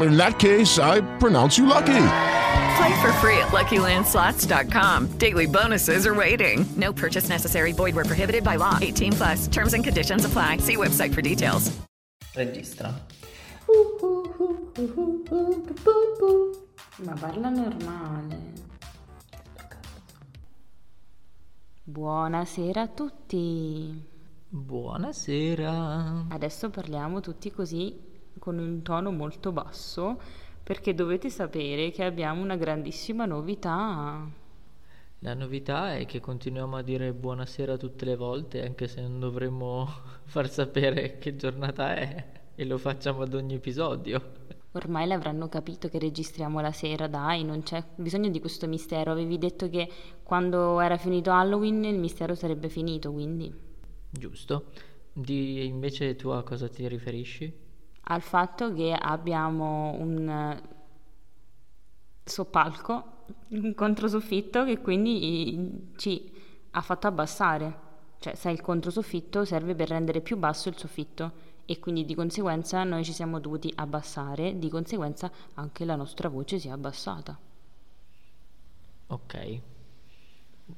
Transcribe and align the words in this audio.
In 0.00 0.16
that 0.16 0.38
case, 0.38 0.78
I 0.78 1.00
pronounce 1.18 1.56
you 1.56 1.66
lucky. 1.66 2.06
Play 2.76 3.00
for 3.00 3.12
free 3.20 3.38
at 3.38 3.52
LuckyLandSlots.com. 3.52 5.18
Daily 5.18 5.46
bonuses 5.46 6.06
are 6.06 6.14
waiting. 6.14 6.66
No 6.76 6.92
purchase 6.92 7.28
necessary. 7.28 7.72
Void 7.72 7.94
where 7.94 8.04
prohibited 8.04 8.42
by 8.42 8.56
law. 8.56 8.78
18 8.80 9.12
plus. 9.12 9.46
Terms 9.48 9.74
and 9.74 9.84
conditions 9.84 10.24
apply. 10.24 10.58
See 10.58 10.76
website 10.76 11.14
for 11.14 11.22
details. 11.22 11.70
Registra. 12.34 12.92
Ma 16.96 17.12
parla 17.14 17.48
normale. 17.50 18.52
Buonasera 21.84 22.82
a 22.82 22.88
tutti. 22.88 24.04
Buonasera. 24.48 26.26
Adesso 26.28 26.70
parliamo 26.70 27.20
tutti 27.20 27.50
così 27.52 28.12
con 28.44 28.58
un 28.58 28.82
tono 28.82 29.10
molto 29.10 29.52
basso 29.52 30.20
perché 30.62 30.92
dovete 30.92 31.30
sapere 31.30 31.90
che 31.90 32.04
abbiamo 32.04 32.42
una 32.42 32.56
grandissima 32.56 33.24
novità. 33.24 34.22
La 35.20 35.32
novità 35.32 35.96
è 35.96 36.04
che 36.04 36.20
continuiamo 36.20 36.76
a 36.76 36.82
dire 36.82 37.14
buonasera 37.14 37.78
tutte 37.78 38.04
le 38.04 38.16
volte, 38.16 38.62
anche 38.62 38.86
se 38.86 39.00
non 39.00 39.18
dovremmo 39.18 39.88
far 40.24 40.50
sapere 40.50 41.16
che 41.16 41.36
giornata 41.36 41.94
è 41.94 42.32
e 42.54 42.64
lo 42.66 42.76
facciamo 42.76 43.22
ad 43.22 43.32
ogni 43.32 43.54
episodio. 43.54 44.42
Ormai 44.72 45.06
l'avranno 45.06 45.48
capito 45.48 45.88
che 45.88 45.98
registriamo 45.98 46.60
la 46.60 46.72
sera, 46.72 47.06
dai, 47.06 47.44
non 47.44 47.62
c'è 47.62 47.82
bisogno 47.94 48.28
di 48.28 48.40
questo 48.40 48.66
mistero. 48.66 49.12
Avevi 49.12 49.38
detto 49.38 49.70
che 49.70 49.88
quando 50.22 50.80
era 50.80 50.98
finito 50.98 51.30
Halloween 51.30 51.84
il 51.84 51.98
mistero 51.98 52.34
sarebbe 52.34 52.68
finito, 52.68 53.10
quindi 53.10 53.50
Giusto. 54.10 54.66
Di 55.10 55.64
invece 55.64 56.14
tu 56.14 56.28
a 56.28 56.42
cosa 56.42 56.68
ti 56.68 56.86
riferisci? 56.86 57.63
Al 58.04 58.22
fatto 58.22 58.72
che 58.72 58.92
abbiamo 58.92 59.94
un 59.98 60.28
eh, 60.28 60.62
soppalco, 62.24 63.12
un 63.48 63.74
controsoffitto 63.74 64.64
che 64.64 64.80
quindi 64.80 65.92
ci 65.96 66.30
ha 66.70 66.80
fatto 66.80 67.06
abbassare. 67.06 67.82
Cioè, 68.18 68.34
sai, 68.34 68.54
il 68.54 68.60
controsoffitto 68.60 69.44
serve 69.44 69.74
per 69.74 69.88
rendere 69.88 70.20
più 70.20 70.36
basso 70.36 70.68
il 70.68 70.78
soffitto 70.78 71.52
e 71.66 71.78
quindi 71.78 72.04
di 72.04 72.14
conseguenza 72.14 72.84
noi 72.84 73.04
ci 73.04 73.12
siamo 73.12 73.38
dovuti 73.38 73.72
abbassare, 73.74 74.58
di 74.58 74.68
conseguenza 74.68 75.30
anche 75.54 75.84
la 75.84 75.96
nostra 75.96 76.28
voce 76.28 76.58
si 76.58 76.68
è 76.68 76.70
abbassata. 76.70 77.38
Ok. 79.08 79.60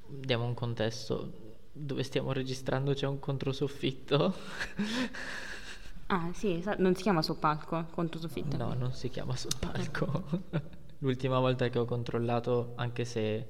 Diamo 0.08 0.44
un 0.44 0.54
contesto. 0.54 1.44
Dove 1.72 2.02
stiamo 2.02 2.32
registrando 2.32 2.94
c'è 2.94 3.06
un 3.06 3.18
controsoffitto? 3.18 4.34
Ah, 6.08 6.30
sì, 6.32 6.62
non 6.78 6.94
si 6.96 7.02
chiama 7.02 7.22
soppalco, 7.22 7.86
controsoffitto. 7.90 8.56
No, 8.56 8.74
non 8.74 8.92
si 8.92 9.08
chiama 9.10 9.36
soppalco. 9.36 10.24
L'ultima 10.98 11.38
volta 11.38 11.68
che 11.68 11.78
ho 11.78 11.84
controllato, 11.84 12.72
anche 12.76 13.04
se 13.04 13.48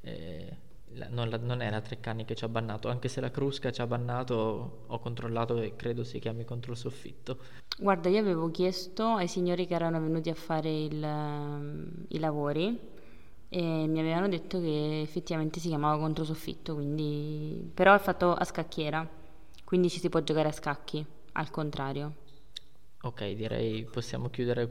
eh, 0.00 0.56
la- 0.94 1.08
non, 1.08 1.28
la- 1.28 1.36
non 1.38 1.62
era 1.62 1.80
Treccani 1.80 2.24
che 2.24 2.34
ci 2.34 2.44
ha 2.44 2.48
bannato, 2.48 2.88
anche 2.88 3.08
se 3.08 3.20
la 3.20 3.30
Crusca 3.30 3.70
ci 3.70 3.80
ha 3.80 3.86
bannato, 3.86 4.84
ho 4.86 4.98
controllato 4.98 5.60
e 5.60 5.76
credo 5.76 6.04
si 6.04 6.18
chiami 6.18 6.44
controsoffitto. 6.44 7.38
Guarda, 7.78 8.08
io 8.10 8.18
avevo 8.20 8.50
chiesto 8.50 9.04
ai 9.14 9.26
signori 9.26 9.66
che 9.66 9.74
erano 9.74 10.00
venuti 10.00 10.28
a 10.28 10.34
fare 10.34 10.70
il, 10.70 11.02
ehm, 11.02 12.04
i 12.08 12.18
lavori 12.18 12.78
e 13.48 13.62
mi 13.86 13.98
avevano 14.00 14.28
detto 14.28 14.60
che 14.60 15.00
effettivamente 15.00 15.60
si 15.60 15.68
chiamava 15.68 15.98
controsoffitto, 15.98 16.74
quindi... 16.74 17.70
però 17.74 17.94
è 17.94 17.98
fatto 17.98 18.34
a 18.34 18.44
scacchiera, 18.44 19.08
quindi 19.64 19.88
ci 19.90 19.98
si 19.98 20.08
può 20.10 20.20
giocare 20.22 20.48
a 20.48 20.52
scacchi, 20.52 21.04
al 21.32 21.50
contrario. 21.50 22.14
Ok, 23.02 23.30
direi 23.32 23.84
possiamo 23.84 24.28
chiudere 24.28 24.66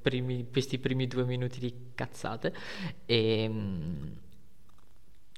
primi- 0.00 0.48
questi 0.50 0.78
primi 0.78 1.06
due 1.06 1.24
minuti 1.24 1.58
di 1.58 1.74
cazzate. 1.94 2.54
E, 3.04 3.50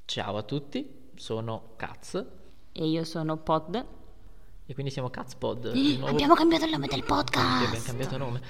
ciao 0.04 0.36
a 0.36 0.42
tutti, 0.42 1.08
sono 1.14 1.72
Katz 1.76 2.24
E 2.72 2.86
io 2.88 3.04
sono 3.04 3.36
Pod. 3.38 3.86
e 4.66 4.74
quindi 4.74 4.92
siamo 4.92 5.10
Katzpod. 5.10 5.72
il 5.74 5.96
nuovo- 5.98 6.12
Abbiamo 6.12 6.34
cambiato 6.34 6.64
il 6.66 6.70
nome 6.70 6.86
del 6.86 6.96
Sì, 6.96 7.10
abbiamo 7.10 7.22
podcast! 7.22 7.86
cambiato 7.86 8.16
nome. 8.18 8.40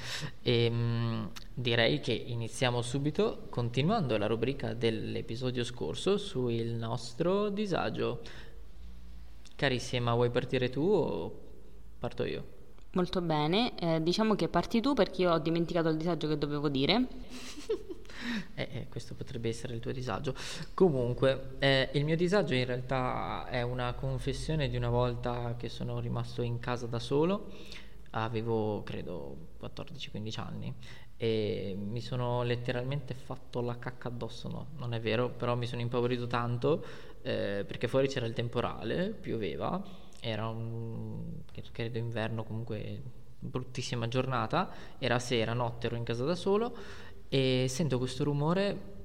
Ehm, 0.43 1.31
direi 1.55 2.01
che 2.01 2.13
iniziamo 2.13 2.83
subito 2.83 3.47
continuando 3.51 4.19
la 4.19 4.27
rubrica 4.27 4.75
dell'episodio 4.75 5.65
scorso 5.65 6.19
sul 6.19 6.53
nostro 6.65 7.49
disagio. 7.51 8.21
Carissima, 9.57 10.15
vuoi 10.15 10.31
partire 10.31 10.69
tu 10.71 10.81
o 10.83 11.41
parto 12.01 12.25
io? 12.25 12.59
Molto 12.93 13.21
bene, 13.21 13.79
eh, 13.79 14.03
diciamo 14.03 14.35
che 14.35 14.49
parti 14.49 14.81
tu 14.81 14.95
perché 14.95 15.23
io 15.23 15.33
ho 15.33 15.39
dimenticato 15.39 15.89
il 15.91 15.97
disagio 15.97 16.27
che 16.27 16.39
dovevo 16.39 16.69
dire. 16.69 17.07
Eh, 18.55 18.69
eh, 18.71 18.87
questo 18.91 19.15
potrebbe 19.15 19.49
essere 19.49 19.73
il 19.73 19.81
tuo 19.81 19.93
disagio. 19.93 20.35
Comunque, 20.75 21.57
eh, 21.59 21.89
il 21.95 22.05
mio 22.05 22.17
disagio 22.17 22.53
in 22.53 22.67
realtà 22.67 23.47
è 23.49 23.63
una 23.63 23.95
confessione 23.95 24.69
di 24.69 24.77
una 24.77 24.91
volta 24.91 25.55
che 25.57 25.71
sono 25.71 25.99
rimasto 26.01 26.43
in 26.43 26.59
casa 26.59 26.87
da 26.87 26.99
solo. 26.99 27.51
Avevo, 28.11 28.83
credo, 28.83 29.37
14-15 29.63 30.41
anni 30.41 30.75
e 31.17 31.77
mi 31.79 32.01
sono 32.01 32.43
letteralmente 32.43 33.15
fatto 33.15 33.63
la 33.63 33.79
cacca 33.79 34.09
addosso. 34.09 34.49
No, 34.49 34.67
non 34.77 34.93
è 34.93 35.01
vero, 35.01 35.31
però 35.31 35.57
mi 35.57 35.67
sono 35.67 35.81
impaurito 35.81 36.27
tanto 36.27 36.85
eh, 37.23 37.65
perché 37.67 37.89
fuori 37.89 38.09
c'era 38.09 38.27
il 38.27 38.33
temporale, 38.33 39.11
pioveva, 39.11 39.83
era 40.21 40.49
un, 40.49 41.43
credo 41.73 41.99
inverno, 41.99 42.45
comunque 42.45 43.03
bruttissima 43.39 44.07
giornata, 44.07 44.71
era 44.99 45.19
sera, 45.19 45.55
notte, 45.55 45.87
ero 45.87 45.97
in 45.97 46.05
casa 46.05 46.25
da 46.25 46.35
solo 46.35 46.77
e 47.29 47.67
sento 47.69 47.99
questo 47.99 48.25
rumore 48.25 48.99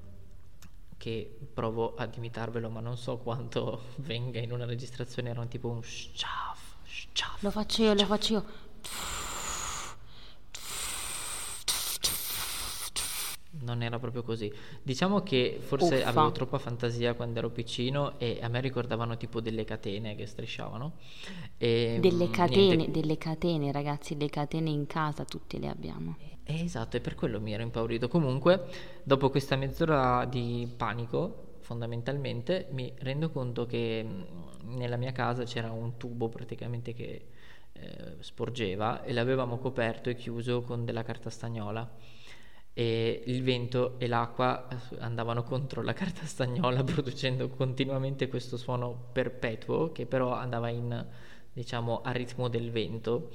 che 0.97 1.37
provo 1.53 1.95
ad 1.95 2.15
imitarvelo, 2.15 2.69
ma 2.69 2.79
non 2.79 2.97
so 2.97 3.17
quanto 3.17 3.83
venga 3.97 4.39
in 4.39 4.51
una 4.51 4.65
registrazione, 4.65 5.29
era 5.29 5.45
tipo 5.45 5.69
un 5.69 5.81
sciaf, 5.81 6.75
sciaf. 6.83 7.41
Lo 7.41 7.51
faccio 7.51 7.83
io, 7.83 7.93
lo 7.93 8.05
faccio 8.05 8.33
io. 8.33 8.45
Non 13.61 13.81
era 13.83 13.99
proprio 13.99 14.21
così. 14.23 14.51
Diciamo 14.83 15.21
che 15.23 15.57
forse 15.61 16.03
Uffa. 16.03 16.07
avevo 16.07 16.31
troppa 16.31 16.57
fantasia 16.59 17.13
quando 17.15 17.39
ero 17.39 17.49
piccino 17.51 18.19
e 18.19 18.39
a 18.41 18.47
me 18.49 18.59
ricordavano 18.61 19.17
tipo 19.17 19.39
delle 19.41 19.63
catene 19.63 20.15
che 20.15 20.25
strisciavano. 20.25 20.97
E, 21.57 21.99
Delle 21.99 22.29
mm, 22.29 22.31
catene, 22.31 22.85
niente. 22.85 22.91
delle 22.91 23.17
catene, 23.17 23.71
ragazzi, 23.71 24.15
le 24.17 24.29
catene 24.29 24.69
in 24.69 24.85
casa 24.85 25.25
tutte 25.25 25.57
le 25.57 25.67
abbiamo. 25.67 26.17
Eh, 26.43 26.61
esatto, 26.63 26.97
e 26.97 27.01
per 27.01 27.15
quello 27.15 27.39
mi 27.41 27.53
ero 27.53 27.63
impaurito. 27.63 28.07
Comunque, 28.07 28.65
dopo 29.03 29.29
questa 29.29 29.55
mezz'ora 29.55 30.25
di 30.25 30.71
panico, 30.75 31.55
fondamentalmente, 31.61 32.67
mi 32.71 32.93
rendo 32.99 33.31
conto 33.31 33.65
che 33.65 34.03
mh, 34.03 34.75
nella 34.75 34.97
mia 34.97 35.11
casa 35.11 35.43
c'era 35.43 35.71
un 35.71 35.97
tubo 35.97 36.29
praticamente 36.29 36.93
che 36.93 37.27
eh, 37.73 38.15
sporgeva 38.19 39.03
e 39.03 39.11
l'avevamo 39.13 39.57
coperto 39.57 40.09
e 40.09 40.15
chiuso 40.15 40.61
con 40.61 40.85
della 40.85 41.03
carta 41.03 41.29
stagnola. 41.29 41.89
E 42.77 43.23
il 43.27 43.41
vento 43.43 43.97
e 43.99 44.07
l'acqua 44.07 44.67
eh, 44.67 44.97
andavano 44.99 45.43
contro 45.43 45.81
la 45.81 45.93
carta 45.93 46.25
stagnola 46.25 46.83
producendo 46.85 47.47
continuamente 47.49 48.27
questo 48.27 48.57
suono 48.57 49.09
perpetuo 49.13 49.91
che 49.93 50.05
però 50.05 50.33
andava 50.33 50.69
in, 50.69 51.05
diciamo, 51.53 52.01
a 52.01 52.11
ritmo 52.11 52.49
del 52.49 52.71
vento. 52.71 53.31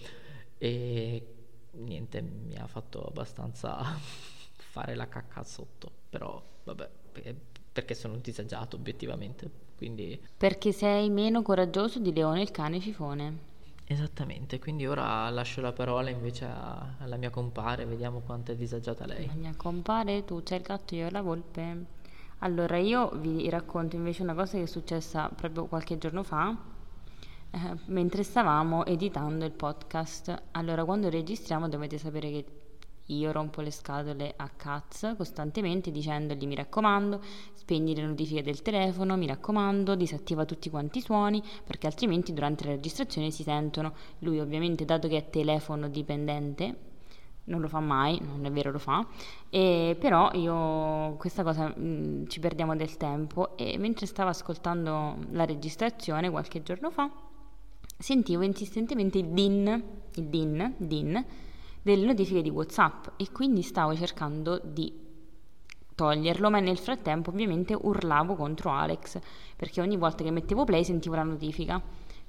E 0.58 1.26
niente, 1.72 2.20
mi 2.20 2.56
ha 2.58 2.66
fatto 2.66 3.02
abbastanza 3.02 3.78
fare 4.56 4.94
la 4.94 5.08
cacca 5.08 5.42
sotto, 5.42 5.90
però 6.10 6.42
vabbè, 6.64 6.90
pe- 7.12 7.34
perché 7.72 7.94
sono 7.94 8.16
disagiato 8.16 8.76
obiettivamente, 8.76 9.50
quindi 9.76 10.20
Perché 10.36 10.72
sei 10.72 11.08
meno 11.08 11.40
coraggioso 11.42 12.00
di 12.00 12.12
Leone 12.12 12.42
il 12.42 12.50
cane 12.50 12.80
fifone. 12.80 13.49
Esattamente, 13.92 14.60
quindi 14.60 14.86
ora 14.86 15.28
lascio 15.30 15.60
la 15.60 15.72
parola 15.72 16.10
invece 16.10 16.44
a- 16.44 16.94
alla 17.00 17.16
mia 17.16 17.30
compare, 17.30 17.84
vediamo 17.86 18.20
quanto 18.20 18.52
è 18.52 18.54
disagiata 18.54 19.04
lei. 19.04 19.26
La 19.26 19.32
mia 19.32 19.54
compare, 19.56 20.24
tu 20.24 20.40
c'hai 20.44 20.58
il 20.58 20.62
gatto, 20.64 20.94
io 20.94 21.08
ho 21.08 21.10
la 21.10 21.22
volpe. 21.22 21.86
Allora, 22.38 22.76
io 22.76 23.10
vi 23.16 23.50
racconto 23.50 23.96
invece 23.96 24.22
una 24.22 24.34
cosa 24.34 24.58
che 24.58 24.62
è 24.62 24.66
successa 24.66 25.28
proprio 25.34 25.64
qualche 25.64 25.98
giorno 25.98 26.22
fa, 26.22 26.56
eh, 27.50 27.76
mentre 27.86 28.22
stavamo 28.22 28.84
editando 28.86 29.44
il 29.44 29.50
podcast. 29.50 30.40
Allora, 30.52 30.84
quando 30.84 31.08
registriamo 31.10 31.68
dovete 31.68 31.98
sapere 31.98 32.30
che 32.30 32.44
io 33.14 33.32
rompo 33.32 33.60
le 33.60 33.70
scatole 33.70 34.32
a 34.36 34.48
Katz 34.48 35.14
costantemente 35.16 35.90
dicendogli 35.90 36.46
mi 36.46 36.54
raccomando, 36.54 37.20
spegni 37.54 37.94
le 37.94 38.06
notifiche 38.06 38.42
del 38.42 38.62
telefono, 38.62 39.16
mi 39.16 39.26
raccomando, 39.26 39.94
disattiva 39.94 40.44
tutti 40.44 40.70
quanti 40.70 40.98
i 40.98 41.02
suoni, 41.02 41.42
perché 41.64 41.86
altrimenti 41.86 42.32
durante 42.32 42.64
la 42.64 42.72
registrazione 42.72 43.30
si 43.30 43.42
sentono. 43.42 43.92
Lui 44.20 44.40
ovviamente, 44.40 44.84
dato 44.84 45.08
che 45.08 45.16
è 45.16 45.30
telefono 45.30 45.88
dipendente, 45.88 46.88
non 47.44 47.60
lo 47.60 47.68
fa 47.68 47.80
mai, 47.80 48.20
non 48.20 48.44
è 48.44 48.50
vero 48.50 48.70
lo 48.70 48.78
fa, 48.78 49.04
e 49.48 49.96
però 49.98 50.30
io 50.34 51.16
questa 51.16 51.42
cosa 51.42 51.68
mh, 51.68 52.28
ci 52.28 52.38
perdiamo 52.38 52.76
del 52.76 52.96
tempo 52.96 53.56
e 53.56 53.76
mentre 53.78 54.06
stavo 54.06 54.30
ascoltando 54.30 55.16
la 55.32 55.44
registrazione 55.44 56.30
qualche 56.30 56.62
giorno 56.62 56.90
fa 56.90 57.10
sentivo 57.98 58.42
insistentemente 58.42 59.18
il 59.18 59.26
din, 59.26 59.82
il 60.14 60.24
din, 60.24 60.74
din 60.78 61.24
delle 61.82 62.06
notifiche 62.06 62.42
di 62.42 62.50
WhatsApp 62.50 63.08
e 63.16 63.30
quindi 63.32 63.62
stavo 63.62 63.94
cercando 63.94 64.60
di 64.62 65.08
toglierlo, 65.94 66.50
ma 66.50 66.60
nel 66.60 66.78
frattempo 66.78 67.30
ovviamente 67.30 67.74
urlavo 67.78 68.34
contro 68.34 68.70
Alex 68.70 69.18
perché 69.56 69.80
ogni 69.80 69.96
volta 69.96 70.24
che 70.24 70.30
mettevo 70.30 70.64
play 70.64 70.84
sentivo 70.84 71.14
la 71.14 71.22
notifica. 71.22 71.80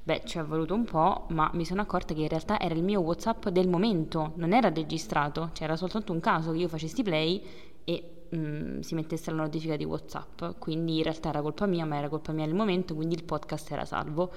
Beh, 0.03 0.24
ci 0.25 0.39
è 0.39 0.44
voluto 0.44 0.74
un 0.74 0.83
po', 0.83 1.25
ma 1.30 1.50
mi 1.53 1.63
sono 1.63 1.81
accorta 1.81 2.13
che 2.13 2.21
in 2.21 2.27
realtà 2.27 2.59
era 2.59 2.74
il 2.74 2.83
mio 2.83 3.01
WhatsApp 3.01 3.50
del 3.50 3.69
momento, 3.69 4.33
non 4.36 4.51
era 4.51 4.69
registrato, 4.69 5.51
c'era 5.53 5.75
soltanto 5.75 6.12
un 6.12 6.19
caso 6.19 6.51
che 6.51 6.57
io 6.57 6.68
facessi 6.68 7.03
play 7.03 7.42
e 7.83 8.27
mm, 8.36 8.80
si 8.80 8.95
mettesse 8.95 9.30
la 9.30 9.44
notifica 9.44 9.75
di 9.75 9.86
WhatsApp. 9.86 10.57
Quindi 10.57 10.98
in 10.98 11.03
realtà 11.03 11.30
era 11.30 11.42
colpa 11.42 11.68
mia, 11.68 11.86
ma 11.86 11.98
era 11.98 12.09
colpa 12.09 12.31
mia 12.31 12.45
del 12.45 12.56
momento, 12.56 12.95
quindi 12.95 13.13
il 13.15 13.24
podcast 13.24 13.71
era 13.71 13.86
salvo 13.86 14.31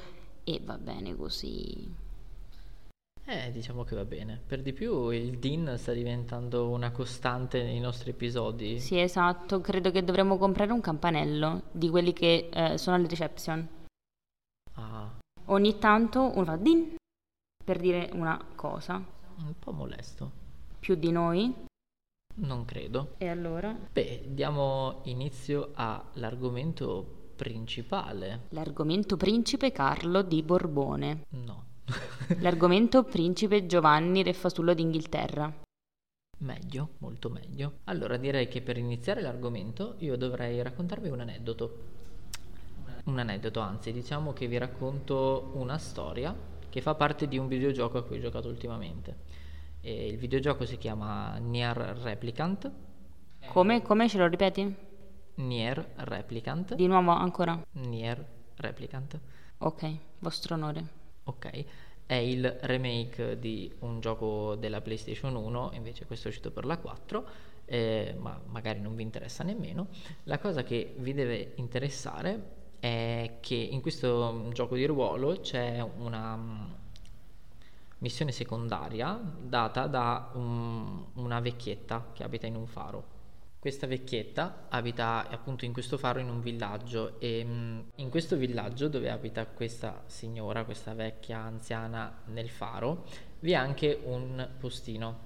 e 0.44 0.60
va 0.62 0.76
bene 0.76 1.16
così. 1.16 2.03
Eh, 3.26 3.50
diciamo 3.52 3.84
che 3.84 3.94
va 3.94 4.04
bene. 4.04 4.40
Per 4.46 4.60
di 4.60 4.72
più 4.74 5.08
il 5.10 5.38
Dean 5.38 5.76
sta 5.78 5.92
diventando 5.92 6.68
una 6.68 6.90
costante 6.90 7.62
nei 7.62 7.80
nostri 7.80 8.10
episodi. 8.10 8.78
Sì, 8.80 8.98
esatto, 9.00 9.60
credo 9.60 9.90
che 9.90 10.04
dovremmo 10.04 10.36
comprare 10.36 10.72
un 10.72 10.80
campanello 10.82 11.62
di 11.72 11.88
quelli 11.88 12.12
che 12.12 12.50
eh, 12.52 12.76
sono 12.76 12.96
alle 12.96 13.08
reception. 13.08 13.66
Ah, 14.74 15.10
Ogni 15.46 15.78
tanto 15.78 16.32
uno 16.36 16.44
fa 16.44 16.56
din 16.56 16.94
per 17.64 17.78
dire 17.78 18.10
una 18.12 18.42
cosa. 18.54 18.94
un 18.94 19.54
po' 19.58 19.72
molesto. 19.72 20.30
Più 20.78 20.94
di 20.94 21.10
noi. 21.10 21.54
Non 22.36 22.64
credo. 22.64 23.14
E 23.18 23.28
allora? 23.28 23.74
Beh, 23.92 24.24
diamo 24.28 25.00
inizio 25.04 25.70
all'argomento 25.74 27.30
principale. 27.36 28.46
L'argomento 28.50 29.16
principe 29.16 29.70
Carlo 29.72 30.22
di 30.22 30.42
Borbone. 30.42 31.24
No. 31.30 31.72
L'argomento 32.40 33.04
principe 33.04 33.66
Giovanni 33.66 34.22
Re 34.22 34.32
Fasullo 34.32 34.72
d'Inghilterra. 34.72 35.52
Meglio, 36.38 36.90
molto 36.98 37.28
meglio. 37.28 37.80
Allora 37.84 38.16
direi 38.16 38.48
che 38.48 38.62
per 38.62 38.76
iniziare 38.76 39.20
l'argomento 39.20 39.96
io 39.98 40.16
dovrei 40.16 40.62
raccontarvi 40.62 41.08
un 41.08 41.20
aneddoto. 41.20 41.78
Un 43.04 43.18
aneddoto, 43.18 43.60
anzi, 43.60 43.92
diciamo 43.92 44.32
che 44.32 44.46
vi 44.46 44.56
racconto 44.56 45.52
una 45.54 45.78
storia 45.78 46.34
che 46.70 46.80
fa 46.80 46.94
parte 46.94 47.28
di 47.28 47.38
un 47.38 47.46
videogioco 47.46 47.98
a 47.98 48.02
cui 48.02 48.16
ho 48.16 48.20
giocato 48.20 48.48
ultimamente. 48.48 49.16
E 49.80 50.08
il 50.08 50.16
videogioco 50.16 50.64
si 50.64 50.78
chiama 50.78 51.36
Nier 51.36 51.76
Replicant. 51.76 52.70
Come? 53.46 53.82
Come 53.82 54.08
ce 54.08 54.18
lo 54.18 54.26
ripeti? 54.26 54.74
Nier 55.36 55.92
Replicant. 55.96 56.74
Di 56.74 56.86
nuovo 56.86 57.10
ancora? 57.10 57.62
Nier 57.72 58.24
Replicant. 58.56 59.20
Ok, 59.58 59.96
vostro 60.18 60.54
onore. 60.54 61.03
Ok, 61.24 61.64
è 62.06 62.14
il 62.14 62.58
remake 62.62 63.38
di 63.38 63.72
un 63.80 64.00
gioco 64.00 64.56
della 64.56 64.80
PlayStation 64.82 65.34
1, 65.34 65.70
invece 65.74 66.04
questo 66.06 66.26
è 66.26 66.30
uscito 66.30 66.50
per 66.50 66.66
la 66.66 66.76
4, 66.78 67.26
eh, 67.64 68.14
ma 68.18 68.38
magari 68.46 68.80
non 68.80 68.94
vi 68.94 69.02
interessa 69.02 69.42
nemmeno. 69.42 69.88
La 70.24 70.38
cosa 70.38 70.62
che 70.62 70.94
vi 70.98 71.14
deve 71.14 71.52
interessare 71.56 72.62
è 72.78 73.38
che 73.40 73.54
in 73.54 73.80
questo 73.80 74.48
gioco 74.52 74.74
di 74.74 74.84
ruolo 74.84 75.40
c'è 75.40 75.80
una 75.80 76.36
mm, 76.36 76.62
missione 77.98 78.32
secondaria 78.32 79.18
data 79.40 79.86
da 79.86 80.30
un- 80.34 81.04
una 81.14 81.40
vecchietta 81.40 82.10
che 82.12 82.22
abita 82.22 82.46
in 82.46 82.56
un 82.56 82.66
faro. 82.66 83.12
Questa 83.64 83.86
vecchietta 83.86 84.66
abita 84.68 85.26
appunto 85.26 85.64
in 85.64 85.72
questo 85.72 85.96
faro 85.96 86.18
in 86.18 86.28
un 86.28 86.42
villaggio 86.42 87.18
e 87.18 87.42
mm, 87.42 87.80
in 87.94 88.10
questo 88.10 88.36
villaggio 88.36 88.88
dove 88.88 89.08
abita 89.08 89.46
questa 89.46 90.02
signora, 90.04 90.66
questa 90.66 90.92
vecchia 90.92 91.38
anziana 91.38 92.14
nel 92.26 92.50
faro, 92.50 93.06
vi 93.40 93.52
è 93.52 93.54
anche 93.54 94.02
un 94.04 94.46
postino. 94.58 95.18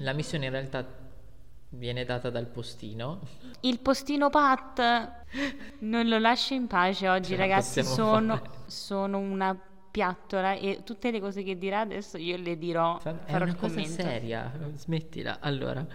La 0.00 0.12
missione 0.12 0.44
in 0.44 0.50
realtà 0.50 0.86
viene 1.70 2.04
data 2.04 2.28
dal 2.28 2.44
postino. 2.44 3.20
Il 3.60 3.78
postino 3.78 4.28
Pat! 4.28 5.10
Non 5.78 6.08
lo 6.08 6.18
lascio 6.18 6.52
in 6.52 6.66
pace 6.66 7.08
oggi, 7.08 7.36
ragazzi. 7.36 7.82
Sono, 7.82 8.42
sono 8.66 9.16
una 9.16 9.58
piattola 9.90 10.56
e 10.56 10.82
tutte 10.84 11.10
le 11.10 11.20
cose 11.20 11.42
che 11.42 11.56
dirà 11.56 11.80
adesso 11.80 12.18
io 12.18 12.36
le 12.36 12.58
dirò. 12.58 12.98
È 12.98 13.14
farò 13.24 13.44
una 13.44 13.54
cosa 13.54 13.76
commento. 13.76 14.02
seria, 14.02 14.52
smettila. 14.74 15.38
Allora, 15.40 15.86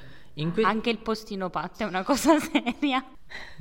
que- 0.54 0.64
Anche 0.64 0.90
il 0.90 0.98
postino 1.00 1.50
Pat 1.50 1.82
è 1.82 1.86
una 1.86 2.04
cosa 2.04 2.38
seria. 2.40 3.04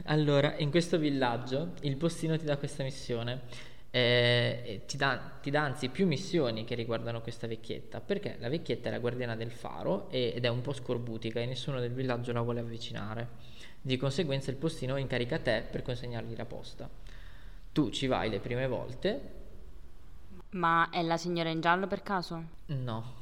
Allora, 0.04 0.56
in 0.58 0.70
questo 0.70 0.98
villaggio 0.98 1.72
il 1.82 1.96
postino 1.96 2.36
ti 2.36 2.44
dà 2.44 2.56
questa 2.56 2.82
missione. 2.82 3.42
eh, 3.90 4.82
ti, 4.88 4.96
dà, 4.96 5.16
ti 5.40 5.50
dà 5.50 5.62
anzi 5.62 5.88
più 5.88 6.04
missioni 6.06 6.64
che 6.64 6.74
riguardano 6.74 7.20
questa 7.20 7.46
vecchietta 7.46 8.00
perché 8.00 8.36
la 8.40 8.48
vecchietta 8.48 8.88
è 8.88 8.90
la 8.90 8.98
guardiana 8.98 9.36
del 9.36 9.52
faro 9.52 10.10
e- 10.10 10.32
ed 10.34 10.44
è 10.44 10.48
un 10.48 10.62
po' 10.62 10.72
scorbutica 10.72 11.38
e 11.38 11.46
nessuno 11.46 11.78
del 11.78 11.92
villaggio 11.92 12.32
la 12.32 12.40
vuole 12.42 12.58
avvicinare. 12.58 13.28
Di 13.80 13.96
conseguenza 13.96 14.50
il 14.50 14.56
postino 14.56 14.96
incarica 14.96 15.38
te 15.38 15.64
per 15.70 15.82
consegnargli 15.82 16.34
la 16.36 16.44
posta. 16.44 16.90
Tu 17.72 17.90
ci 17.90 18.06
vai 18.08 18.30
le 18.30 18.40
prime 18.40 18.66
volte? 18.66 19.32
Ma 20.50 20.88
è 20.90 21.02
la 21.02 21.16
signora 21.16 21.50
in 21.50 21.60
giallo 21.60 21.86
per 21.86 22.02
caso? 22.02 22.44
No, 22.66 23.14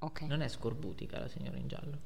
Ok. 0.00 0.22
non 0.22 0.40
è 0.42 0.48
scorbutica 0.48 1.18
la 1.18 1.28
signora 1.28 1.56
in 1.58 1.66
giallo. 1.68 1.98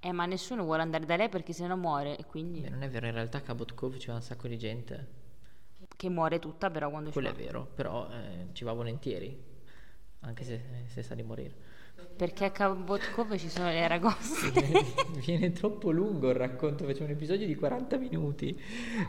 Eh, 0.00 0.12
ma 0.12 0.26
nessuno 0.26 0.64
vuole 0.64 0.82
andare 0.82 1.04
da 1.04 1.16
lei 1.16 1.28
perché 1.28 1.52
sennò 1.52 1.76
muore 1.76 2.16
e 2.16 2.24
quindi... 2.24 2.60
Beh, 2.60 2.68
non 2.68 2.82
è 2.82 2.88
vero, 2.88 3.06
in 3.06 3.12
realtà 3.12 3.38
a 3.38 3.40
Cabot 3.40 3.74
Cove 3.74 3.98
c'è 3.98 4.12
un 4.12 4.22
sacco 4.22 4.48
di 4.48 4.58
gente. 4.58 5.20
Che 5.94 6.08
muore 6.08 6.38
tutta 6.38 6.70
però 6.70 6.90
quando 6.90 7.08
ci 7.08 7.14
Quello 7.14 7.28
è 7.28 7.34
vero, 7.34 7.68
però 7.74 8.08
eh, 8.10 8.48
ci 8.52 8.64
va 8.64 8.72
volentieri, 8.72 9.40
anche 10.20 10.44
se, 10.44 10.60
se 10.86 11.02
sa 11.02 11.14
di 11.14 11.22
morire. 11.22 11.54
Perché 12.16 12.44
a 12.44 12.50
Cabot 12.50 13.12
Cove 13.12 13.38
ci 13.38 13.48
sono 13.48 13.68
le 13.68 13.84
aragoste. 13.84 14.50
Viene 15.24 15.52
troppo 15.52 15.90
lungo 15.90 16.30
il 16.30 16.36
racconto, 16.36 16.84
facciamo 16.84 17.06
un 17.06 17.12
episodio 17.12 17.46
di 17.46 17.54
40 17.54 17.96
minuti. 17.98 18.60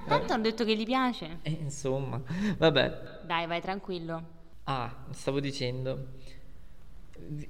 Tanto 0.08 0.34
hanno 0.34 0.44
detto 0.44 0.63
che 0.63 0.75
gli 0.75 0.86
piace. 0.86 1.40
Eh, 1.42 1.52
insomma, 1.52 2.22
vabbè. 2.58 3.22
Dai, 3.25 3.48
vai 3.48 3.62
tranquillo. 3.62 4.42
Ah, 4.63 5.06
stavo 5.12 5.40
dicendo, 5.40 6.13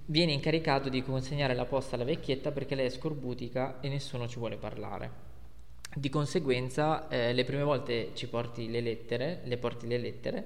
viene 0.05 0.31
incaricato 0.31 0.89
di 0.89 1.03
consegnare 1.03 1.53
la 1.53 1.65
posta 1.65 1.95
alla 1.95 2.03
vecchietta 2.03 2.51
perché 2.51 2.75
lei 2.75 2.87
è 2.87 2.89
scorbutica 2.89 3.79
e 3.79 3.89
nessuno 3.89 4.27
ci 4.27 4.39
vuole 4.39 4.57
parlare. 4.57 5.31
Di 5.95 6.09
conseguenza, 6.09 7.07
eh, 7.07 7.33
le 7.33 7.43
prime 7.43 7.63
volte 7.63 8.11
ci 8.13 8.27
porti 8.27 8.69
le 8.69 8.81
lettere, 8.81 9.41
le 9.43 9.57
porti 9.57 9.87
le 9.87 9.97
lettere 9.97 10.45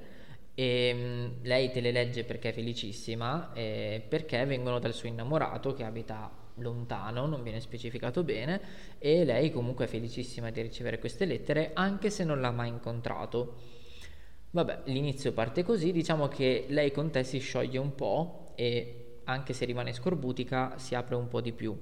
e 0.53 0.93
mm, 0.93 1.25
lei 1.43 1.71
te 1.71 1.79
le 1.79 1.91
legge 1.91 2.23
perché 2.23 2.49
è 2.49 2.53
felicissima, 2.53 3.53
eh, 3.53 4.01
perché 4.05 4.43
vengono 4.45 4.79
dal 4.79 4.93
suo 4.93 5.07
innamorato 5.07 5.73
che 5.73 5.83
abita 5.83 6.29
lontano, 6.55 7.27
non 7.27 7.43
viene 7.43 7.61
specificato 7.61 8.23
bene, 8.23 8.59
e 8.97 9.23
lei 9.23 9.51
comunque 9.51 9.85
è 9.85 9.87
felicissima 9.87 10.49
di 10.49 10.61
ricevere 10.61 10.99
queste 10.99 11.25
lettere 11.25 11.71
anche 11.73 12.09
se 12.09 12.23
non 12.23 12.41
l'ha 12.41 12.51
mai 12.51 12.69
incontrato. 12.69 13.55
Vabbè, 14.49 14.81
l'inizio 14.85 15.33
parte 15.33 15.63
così, 15.63 15.91
diciamo 15.91 16.27
che 16.27 16.65
lei 16.69 16.91
con 16.91 17.11
te 17.11 17.23
si 17.23 17.37
scioglie 17.39 17.77
un 17.77 17.93
po' 17.93 18.53
e 18.55 19.06
anche 19.27 19.53
se 19.53 19.65
rimane 19.65 19.93
scorbutica 19.93 20.77
si 20.77 20.95
apre 20.95 21.15
un 21.15 21.27
po' 21.27 21.41
di 21.41 21.51
più. 21.51 21.79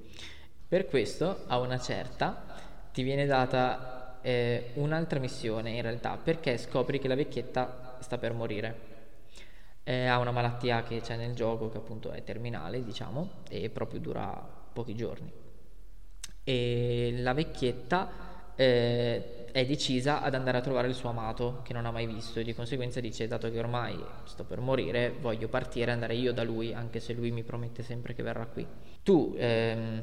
Per 0.68 0.86
questo, 0.86 1.44
a 1.46 1.58
una 1.58 1.78
certa, 1.78 2.44
ti 2.92 3.02
viene 3.02 3.24
data 3.24 4.18
eh, 4.20 4.70
un'altra 4.74 5.20
missione 5.20 5.70
in 5.70 5.82
realtà, 5.82 6.16
perché 6.16 6.58
scopri 6.58 6.98
che 6.98 7.08
la 7.08 7.14
vecchietta 7.14 7.96
sta 8.00 8.18
per 8.18 8.32
morire. 8.32 8.94
Eh, 9.84 10.06
ha 10.06 10.18
una 10.18 10.32
malattia 10.32 10.82
che 10.82 11.00
c'è 11.00 11.16
nel 11.16 11.34
gioco 11.34 11.70
che 11.70 11.78
appunto 11.78 12.10
è 12.10 12.24
terminale, 12.24 12.82
diciamo, 12.82 13.30
e 13.48 13.70
proprio 13.70 14.00
dura 14.00 14.24
pochi 14.72 14.96
giorni. 14.96 15.30
E 16.42 17.14
la 17.18 17.32
vecchietta 17.32 18.25
eh, 18.56 19.44
è 19.52 19.64
decisa 19.64 20.20
ad 20.20 20.34
andare 20.34 20.58
a 20.58 20.60
trovare 20.60 20.88
il 20.88 20.94
suo 20.94 21.08
amato 21.08 21.60
che 21.62 21.72
non 21.72 21.86
ha 21.86 21.90
mai 21.90 22.06
visto 22.06 22.40
e 22.40 22.44
di 22.44 22.54
conseguenza 22.54 23.00
dice 23.00 23.26
dato 23.26 23.50
che 23.50 23.58
ormai 23.58 23.98
sto 24.24 24.44
per 24.44 24.60
morire 24.60 25.14
voglio 25.18 25.48
partire 25.48 25.90
e 25.90 25.94
andare 25.94 26.14
io 26.14 26.32
da 26.32 26.42
lui 26.42 26.74
anche 26.74 27.00
se 27.00 27.14
lui 27.14 27.30
mi 27.30 27.42
promette 27.42 27.82
sempre 27.82 28.14
che 28.14 28.22
verrà 28.22 28.46
qui. 28.46 28.66
Tu 29.02 29.34
ehm, 29.38 30.02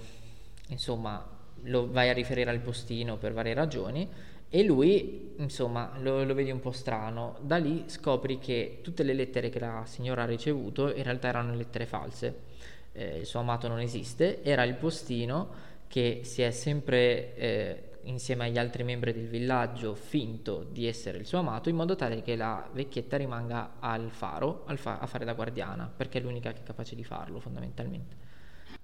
insomma 0.70 1.24
lo 1.66 1.92
vai 1.92 2.10
a 2.10 2.14
riferire 2.14 2.50
al 2.50 2.60
postino 2.62 3.18
per 3.18 3.34
varie 3.34 3.54
ragioni 3.54 4.10
e 4.50 4.64
lui 4.64 5.34
insomma 5.38 5.94
lo, 6.00 6.24
lo 6.24 6.34
vedi 6.34 6.50
un 6.50 6.60
po' 6.60 6.72
strano. 6.72 7.38
Da 7.42 7.58
lì 7.58 7.84
scopri 7.88 8.40
che 8.40 8.80
tutte 8.82 9.04
le 9.04 9.14
lettere 9.14 9.50
che 9.50 9.60
la 9.60 9.84
signora 9.86 10.24
ha 10.24 10.28
ricevuto 10.28 10.94
in 10.94 11.04
realtà 11.04 11.28
erano 11.28 11.54
lettere 11.54 11.86
false. 11.86 12.52
Eh, 12.92 13.18
il 13.18 13.26
suo 13.26 13.40
amato 13.40 13.68
non 13.68 13.80
esiste, 13.80 14.44
era 14.44 14.64
il 14.64 14.76
postino 14.76 15.72
che 15.88 16.22
si 16.24 16.42
è 16.42 16.50
sempre 16.52 17.36
eh, 17.36 17.84
insieme 18.06 18.46
agli 18.46 18.58
altri 18.58 18.84
membri 18.84 19.14
del 19.14 19.28
villaggio 19.28 19.96
finto 19.96 20.66
di 20.70 20.88
essere 20.88 21.18
il 21.18 21.26
suo 21.26 21.40
amato 21.40 21.70
in 21.70 21.76
modo 21.76 21.96
tale 21.96 22.22
che 22.22 22.36
la 22.36 22.68
vecchietta 22.72 23.18
rimanga 23.18 23.76
al 23.80 24.10
faro 24.10 24.64
al 24.66 24.78
fa- 24.78 25.00
a 25.00 25.06
fare 25.06 25.26
da 25.26 25.34
guardiana 25.34 25.92
perché 25.96 26.20
è 26.20 26.22
l'unica 26.22 26.52
che 26.52 26.60
è 26.60 26.64
capace 26.64 26.96
di 26.96 27.04
farlo 27.04 27.40
fondamentalmente. 27.40 28.16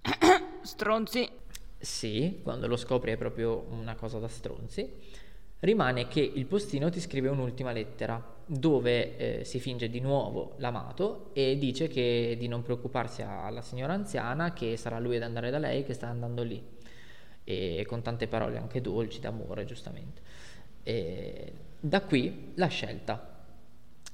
Stronzi. 0.61 1.29
sì 1.77 2.39
quando 2.43 2.67
lo 2.67 2.75
scopri 2.75 3.11
è 3.11 3.17
proprio 3.17 3.65
una 3.69 3.95
cosa 3.95 4.19
da 4.19 4.27
stronzi. 4.27 5.27
Rimane 5.61 6.07
che 6.07 6.21
il 6.21 6.45
postino 6.45 6.89
ti 6.89 7.01
scrive 7.01 7.27
un'ultima 7.27 7.73
lettera 7.73 8.37
dove 8.45 9.17
eh, 9.17 9.45
si 9.45 9.59
finge 9.59 9.89
di 9.89 9.99
nuovo 9.99 10.53
l'amato 10.57 11.31
e 11.33 11.57
dice 11.57 11.87
che 11.87 12.35
di 12.39 12.47
non 12.47 12.61
preoccuparsi 12.61 13.21
alla 13.21 13.61
signora 13.61 13.93
anziana 13.93 14.53
che 14.53 14.77
sarà 14.77 14.99
lui 14.99 15.17
ad 15.17 15.23
andare 15.23 15.51
da 15.51 15.57
lei 15.57 15.83
che 15.83 15.93
sta 15.93 16.07
andando 16.07 16.43
lì 16.43 16.77
e 17.49 17.83
con 17.87 18.03
tante 18.03 18.27
parole 18.27 18.59
anche 18.59 18.79
dolci 18.79 19.19
d'amore 19.19 19.65
giustamente. 19.65 20.21
E 20.83 21.53
da 21.79 22.01
qui 22.01 22.51
la 22.53 22.67
scelta. 22.67 23.37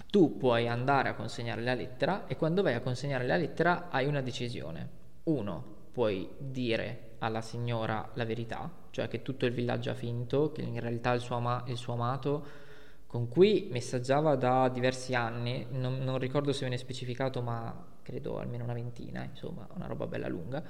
Tu 0.10 0.38
puoi 0.38 0.70
andare 0.70 1.10
a 1.10 1.16
consegnare 1.16 1.62
la 1.62 1.74
lettera 1.74 2.28
e 2.28 2.38
quando 2.38 2.62
vai 2.62 2.76
a 2.76 2.80
consegnare 2.80 3.28
la 3.28 3.36
lettera 3.36 3.90
hai 3.90 4.06
una 4.06 4.22
decisione. 4.22 4.88
Uno, 5.24 5.64
puoi 5.92 6.30
dire 6.38 7.16
alla 7.20 7.42
signora 7.42 8.10
la 8.14 8.24
verità, 8.24 8.72
cioè 8.92 9.10
che 9.10 9.22
tutto 9.22 9.46
il 9.46 9.52
villaggio 9.52 9.90
ha 9.90 9.96
finto, 9.96 10.54
che 10.54 10.62
in 10.62 10.80
realtà 10.80 11.12
il 11.12 11.20
suo, 11.20 11.36
ama- 11.36 11.64
il 11.68 11.76
suo 11.76 11.94
amato 11.94 12.64
con 13.06 13.28
cui 13.28 13.68
messaggiava 13.70 14.36
da 14.38 14.70
diversi 14.70 15.14
anni, 15.14 15.68
non, 15.72 15.98
non, 15.98 16.20
ricordo 16.20 16.54
se 16.54 16.62
viene 16.62 16.78
specificato, 16.78 17.42
ma 17.42 17.86
credo 18.02 18.40
almeno 18.40 18.64
una 18.64 18.74
ventina, 18.74 19.24
insomma, 19.24 19.68
una 19.74 19.88
roba 19.88 20.08
bella 20.08 20.30
lunga 20.30 20.64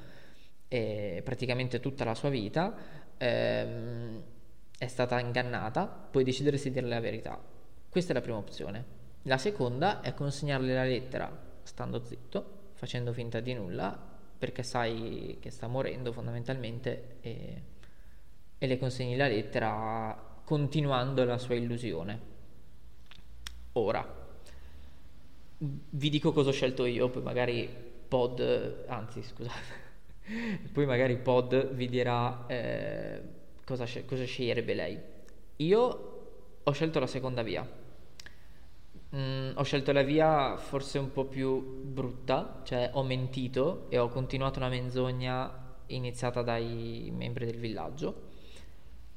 eh, 0.68 1.22
praticamente 1.24 1.80
tutta 1.80 2.04
la 2.04 2.16
sua 2.16 2.30
vita, 2.30 2.76
ehm, 3.18 4.22
è 4.78 4.88
stata 4.88 5.20
ingannata, 5.20 5.86
puoi 5.86 6.24
decidere 6.24 6.58
se 6.58 6.72
dire 6.72 6.88
la 6.88 7.00
verità. 7.00 7.40
Questa 7.90 8.12
è 8.12 8.16
la 8.16 8.22
prima 8.22 8.38
opzione. 8.38 8.84
La 9.24 9.38
seconda 9.38 10.02
è 10.02 10.14
consegnarle 10.14 10.74
la 10.74 10.84
lettera 10.84 11.32
stando 11.64 12.04
zitto, 12.04 12.64
facendo 12.74 13.14
finta 13.14 13.40
di 13.40 13.54
nulla, 13.54 13.98
perché 14.38 14.64
sai 14.64 15.38
che 15.40 15.50
sta 15.50 15.68
morendo 15.68 16.12
fondamentalmente 16.12 17.18
e, 17.22 17.62
e 18.58 18.68
le 18.68 18.78
consegni 18.78 19.16
la 19.16 19.28
lettera 19.28 20.42
continuando 20.44 21.24
la 21.24 21.38
sua 21.38 21.56
illusione. 21.56 22.34
Ora, 23.74 24.24
vi 25.58 26.10
dico 26.10 26.32
cosa 26.32 26.50
ho 26.50 26.54
scelto 26.54 26.86
io, 26.86 27.10
poi 27.10 27.24
magari 27.24 27.68
pod, 28.08 28.86
anzi 28.88 29.24
scusate, 29.24 29.85
poi 30.74 30.86
magari 30.86 31.18
Pod 31.18 31.74
vi 31.74 31.88
dirà 31.88 32.46
eh, 32.48 33.22
cosa, 33.64 33.86
cosa 34.06 34.24
sceglierebbe 34.24 34.74
lei. 34.74 35.00
Io 35.58 36.14
ho 36.64 36.72
scelto 36.72 37.00
la 37.00 37.08
seconda 37.08 37.44
via. 37.44 37.68
Mm, 39.16 39.52
ho 39.56 39.64
scelto 39.64 39.92
la 39.92 40.02
via 40.02 40.58
forse 40.58 40.98
un 40.98 41.12
po' 41.12 41.26
più 41.26 41.84
brutta, 41.84 42.62
cioè 42.64 42.90
ho 42.94 43.04
mentito 43.04 43.86
e 43.90 43.98
ho 43.98 44.10
continuato 44.10 44.60
una 44.60 44.70
menzogna 44.70 45.64
iniziata 45.88 46.42
dai 46.42 47.12
membri 47.16 47.46
del 47.46 47.58
villaggio 47.58 48.24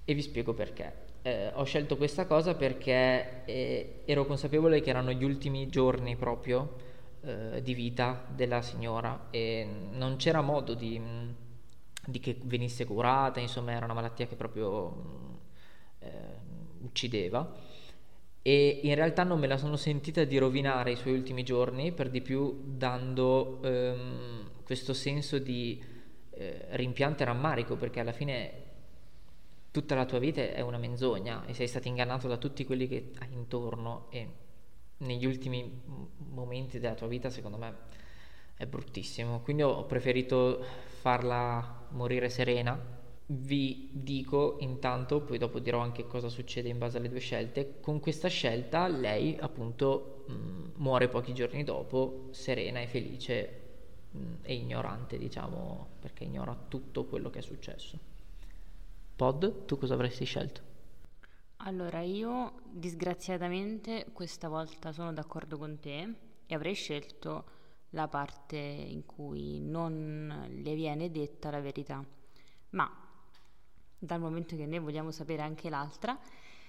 e 0.05 0.15
vi 0.15 0.23
spiego 0.23 0.53
perché. 0.55 1.07
Eh, 1.23 1.51
ho 1.55 1.65
scelto 1.65 1.97
questa 1.97 2.27
cosa 2.27 2.55
perché 2.55 3.45
eh, 3.45 4.03
ero 4.05 4.25
consapevole 4.25 4.81
che 4.81 4.91
erano 4.91 5.11
gli 5.13 5.25
ultimi 5.25 5.69
giorni 5.69 6.17
proprio 6.17 6.87
eh, 7.23 7.63
di 7.63 7.75
vita 7.75 8.25
della 8.35 8.63
signora 8.63 9.27
e 9.31 9.67
non 9.93 10.17
c'era 10.17 10.41
modo 10.41 10.75
di, 10.75 10.99
mm, 10.99 11.31
di, 12.07 12.21
che 12.21 12.39
venisse 12.43 12.85
curata, 12.85 13.41
insomma 13.41 13.73
era 13.73 13.85
una 13.85 13.95
malattia 13.95 14.27
che 14.27 14.37
proprio 14.37 14.91
mm, 14.91 15.35
eh, 16.01 16.11
uccideva. 16.83 17.55
E 18.41 18.81
in 18.85 18.95
realtà 18.95 19.25
non 19.25 19.39
me 19.39 19.47
la 19.47 19.59
sono 19.59 19.77
sentita 19.77 20.25
di 20.25 20.39
rovinare 20.39 20.93
i 20.93 20.97
suoi 20.97 21.15
ultimi 21.15 21.43
giorni, 21.43 21.93
per 21.93 22.09
di 22.09 22.23
più 22.23 22.63
dando 22.65 23.61
ehm, 23.63 24.51
questo 24.65 24.95
senso 24.95 25.39
di 25.39 25.83
eh, 26.31 26.67
rimpianto 26.71 27.23
e 27.23 27.27
rammarico, 27.27 27.77
perché 27.77 28.01
alla 28.01 28.13
fine 28.13 28.67
tutta 29.71 29.95
la 29.95 30.07
tua 30.07 30.19
vita 30.19 30.41
è 30.41 30.61
una 30.61 30.79
menzogna 30.79 31.45
e 31.47 31.55
sei 31.55 31.67
stato 31.69 31.89
ingannato 31.89 32.27
da 32.27 32.37
tutti 32.37 32.65
quelli 32.65 32.89
che 32.89 33.11
hai 33.19 33.33
intorno 33.33 34.07
e 34.11 34.47
negli 34.99 35.27
ultimi 35.27 35.81
momenti 36.31 36.79
della 36.79 36.95
tua 36.95 37.07
vita 37.07 37.31
secondo 37.31 37.57
me 37.57 37.75
è 38.55 38.67
bruttissimo. 38.67 39.41
Quindi 39.41 39.63
ho 39.63 39.85
preferito 39.85 40.63
farla 41.01 41.87
morire 41.91 42.29
serena. 42.29 42.97
Vi 43.31 43.91
dico 43.93 44.57
intanto 44.61 45.21
poi 45.21 45.37
dopo 45.39 45.59
dirò 45.59 45.81
anche 45.81 46.07
cosa 46.07 46.29
succede 46.29 46.69
in 46.69 46.79
base 46.79 46.99
alle 46.99 47.09
due 47.09 47.21
scelte. 47.21 47.79
Con 47.81 48.01
questa 48.01 48.29
scelta 48.29 48.89
lei 48.89 49.37
appunto 49.39 50.25
mh, 50.27 50.33
muore 50.77 51.09
pochi 51.09 51.35
giorni 51.35 51.63
dopo 51.63 52.29
serena 52.31 52.81
e 52.81 52.87
felice 52.87 53.61
mh, 54.11 54.19
e 54.43 54.55
ignorante 54.55 55.19
diciamo 55.19 55.89
perché 56.01 56.25
ignora 56.25 56.57
tutto 56.69 57.05
quello 57.05 57.31
che 57.31 57.41
è 57.41 57.43
successo. 57.43 57.99
Pod 59.15 59.67
tu 59.67 59.79
cosa 59.79 59.95
avresti 59.95 60.25
scelto? 60.25 60.68
Allora, 61.63 62.01
io 62.03 62.61
disgraziatamente 62.71 64.07
questa 64.13 64.49
volta 64.49 64.93
sono 64.93 65.13
d'accordo 65.13 65.59
con 65.59 65.79
te 65.81 66.15
e 66.47 66.55
avrei 66.55 66.75
scelto 66.75 67.45
la 67.91 68.07
parte 68.07 68.57
in 68.57 69.05
cui 69.05 69.59
non 69.61 70.47
le 70.49 70.75
viene 70.75 71.11
detta 71.11 71.51
la 71.51 71.61
verità. 71.61 72.03
Ma 72.71 72.89
dal 73.99 74.21
momento 74.21 74.55
che 74.55 74.67
noi 74.67 74.79
vogliamo 74.79 75.11
sapere 75.11 75.43
anche 75.43 75.69
l'altra, 75.69 76.17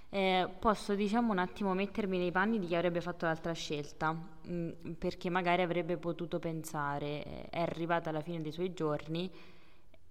eh, 0.09 0.49
posso 0.57 0.95
diciamo 0.95 1.31
un 1.31 1.37
attimo 1.37 1.75
mettermi 1.75 2.17
nei 2.17 2.31
panni 2.31 2.57
di 2.57 2.65
chi 2.65 2.75
avrebbe 2.75 2.99
fatto 2.99 3.25
l'altra 3.25 3.53
scelta, 3.53 4.11
mh, 4.11 4.51
mm, 4.51 4.91
perché 4.93 5.29
magari 5.29 5.61
avrebbe 5.61 5.97
potuto 5.97 6.39
pensare, 6.39 7.23
eh, 7.23 7.49
è 7.49 7.61
arrivata 7.61 8.09
alla 8.09 8.21
fine 8.21 8.41
dei 8.41 8.51
suoi 8.51 8.73
giorni, 8.73 9.31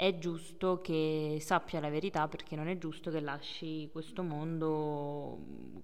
è 0.01 0.17
giusto 0.17 0.81
che 0.81 1.39
sappia 1.41 1.81
la 1.81 1.91
verità 1.91 2.29
perché 2.29 2.55
non 2.55 2.69
è 2.69 2.79
giusto 2.79 3.11
che 3.11 3.19
lasci 3.19 3.89
questo 3.91 4.23
mondo 4.23 5.37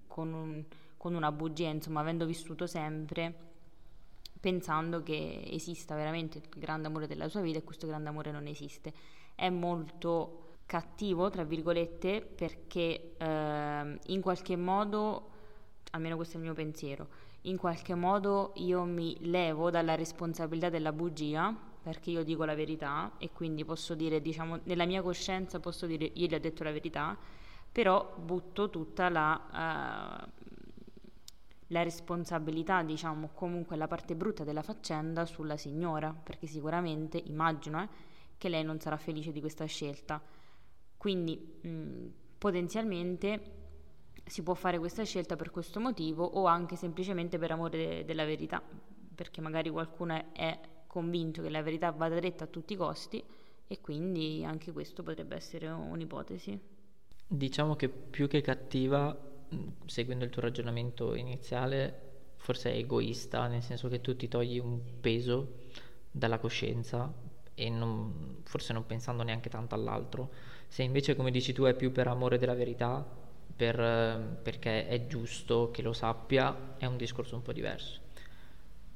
con, 0.07 0.31
un, 0.31 0.63
con 0.95 1.15
una 1.15 1.33
bugia, 1.33 1.67
insomma, 1.67 1.99
avendo 1.99 2.25
vissuto 2.25 2.65
sempre 2.65 3.51
pensando 4.39 5.03
che 5.03 5.43
esista 5.47 5.95
veramente 5.95 6.37
il 6.37 6.45
grande 6.55 6.87
amore 6.87 7.07
della 7.07 7.27
sua 7.27 7.41
vita 7.41 7.57
e 7.57 7.65
questo 7.65 7.87
grande 7.87 8.07
amore 8.07 8.31
non 8.31 8.47
esiste. 8.47 8.93
È 9.35 9.49
molto 9.49 10.59
cattivo, 10.65 11.29
tra 11.29 11.43
virgolette, 11.43 12.21
perché 12.21 13.15
eh, 13.17 13.99
in 14.01 14.21
qualche 14.21 14.55
modo, 14.55 15.29
almeno 15.91 16.15
questo 16.15 16.35
è 16.35 16.37
il 16.37 16.45
mio 16.45 16.53
pensiero, 16.53 17.09
in 17.41 17.57
qualche 17.57 17.95
modo 17.95 18.53
io 18.55 18.85
mi 18.85 19.17
levo 19.27 19.69
dalla 19.69 19.95
responsabilità 19.95 20.69
della 20.69 20.93
bugia 20.93 21.73
perché 21.85 22.09
io 22.09 22.23
dico 22.23 22.45
la 22.45 22.55
verità 22.55 23.11
e 23.19 23.29
quindi 23.31 23.63
posso 23.63 23.93
dire, 23.93 24.19
diciamo, 24.19 24.61
nella 24.63 24.87
mia 24.87 25.03
coscienza 25.03 25.59
posso 25.59 25.85
dire 25.85 26.09
io 26.15 26.25
gli 26.25 26.33
ho 26.33 26.39
detto 26.39 26.63
la 26.63 26.71
verità, 26.71 27.15
però 27.71 28.11
butto 28.17 28.71
tutta 28.71 29.07
la, 29.07 30.25
uh, 30.25 30.29
la 31.67 31.83
responsabilità, 31.83 32.81
diciamo, 32.81 33.29
comunque 33.35 33.75
la 33.75 33.85
parte 33.87 34.15
brutta 34.15 34.43
della 34.43 34.63
faccenda 34.63 35.27
sulla 35.27 35.57
signora, 35.57 36.11
perché 36.11 36.47
sicuramente 36.47 37.21
immagino 37.23 37.83
eh, 37.83 37.87
che 38.35 38.49
lei 38.49 38.63
non 38.63 38.79
sarà 38.79 38.97
felice 38.97 39.31
di 39.31 39.39
questa 39.39 39.65
scelta. 39.65 40.19
Quindi 40.97 41.37
mh, 41.37 42.05
potenzialmente 42.39 43.51
si 44.25 44.41
può 44.41 44.55
fare 44.55 44.79
questa 44.79 45.03
scelta 45.03 45.35
per 45.35 45.51
questo 45.51 45.79
motivo 45.79 46.25
o 46.25 46.47
anche 46.47 46.75
semplicemente 46.75 47.37
per 47.37 47.51
amore 47.51 47.77
de- 47.77 48.05
della 48.05 48.25
verità, 48.25 48.59
perché 49.13 49.39
magari 49.39 49.69
qualcuno 49.69 50.33
è 50.33 50.73
convinto 50.95 51.41
che 51.41 51.49
la 51.49 51.61
verità 51.61 51.91
vada 51.91 52.21
detta 52.21 52.45
a 52.45 52.47
tutti 52.47 52.71
i 52.71 52.77
costi 52.77 53.21
e 53.67 53.81
quindi 53.81 54.45
anche 54.45 54.71
questo 54.71 55.03
potrebbe 55.03 55.35
essere 55.35 55.67
un'ipotesi. 55.67 56.57
Diciamo 57.27 57.75
che 57.75 57.89
più 57.89 58.29
che 58.29 58.39
cattiva, 58.39 59.13
seguendo 59.87 60.23
il 60.23 60.29
tuo 60.29 60.41
ragionamento 60.41 61.13
iniziale, 61.15 62.03
forse 62.37 62.71
è 62.71 62.77
egoista, 62.77 63.47
nel 63.47 63.61
senso 63.61 63.89
che 63.89 63.99
tu 63.99 64.15
ti 64.15 64.29
togli 64.29 64.57
un 64.57 64.79
peso 65.01 65.63
dalla 66.09 66.39
coscienza 66.39 67.11
e 67.53 67.69
non, 67.69 68.37
forse 68.43 68.71
non 68.71 68.85
pensando 68.85 69.23
neanche 69.23 69.49
tanto 69.49 69.75
all'altro. 69.75 70.31
Se 70.69 70.81
invece, 70.81 71.13
come 71.17 71.29
dici 71.29 71.51
tu, 71.51 71.63
è 71.63 71.73
più 71.73 71.91
per 71.91 72.07
amore 72.07 72.37
della 72.37 72.55
verità, 72.55 73.05
per, 73.53 74.39
perché 74.41 74.87
è 74.87 75.07
giusto 75.07 75.71
che 75.71 75.81
lo 75.81 75.91
sappia, 75.91 76.77
è 76.77 76.85
un 76.85 76.95
discorso 76.95 77.35
un 77.35 77.41
po' 77.41 77.51
diverso. 77.51 77.99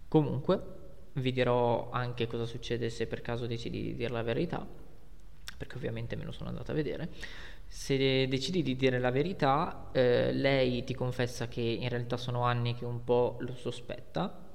Comunque, 0.08 0.79
vi 1.14 1.32
dirò 1.32 1.90
anche 1.92 2.28
cosa 2.28 2.46
succede 2.46 2.90
se 2.90 3.08
per 3.08 3.22
caso 3.22 3.46
decidi 3.48 3.82
di 3.82 3.96
dire 3.96 4.12
la 4.12 4.24
verità, 4.24 4.66
perché 5.58 5.76
ovviamente 5.76 6.16
me 6.16 6.24
lo 6.24 6.32
sono 6.32 6.50
andato 6.50 6.72
a 6.72 6.76
vedere. 6.76 7.10
Se 7.68 8.28
decidi 8.28 8.64
di 8.64 8.76
dire 8.76 9.00
la 9.00 9.12
verità, 9.12 9.90
eh, 9.92 10.32
lei 10.34 10.84
ti 10.84 10.96
confessa 10.96 11.48
che 11.48 11.62
in 11.62 11.88
realtà 11.90 12.18
sono 12.18 12.44
anni 12.44 12.74
che 12.76 12.86
un 12.86 13.04
po' 13.04 13.38
lo 13.40 13.54
sospetta, 13.56 14.48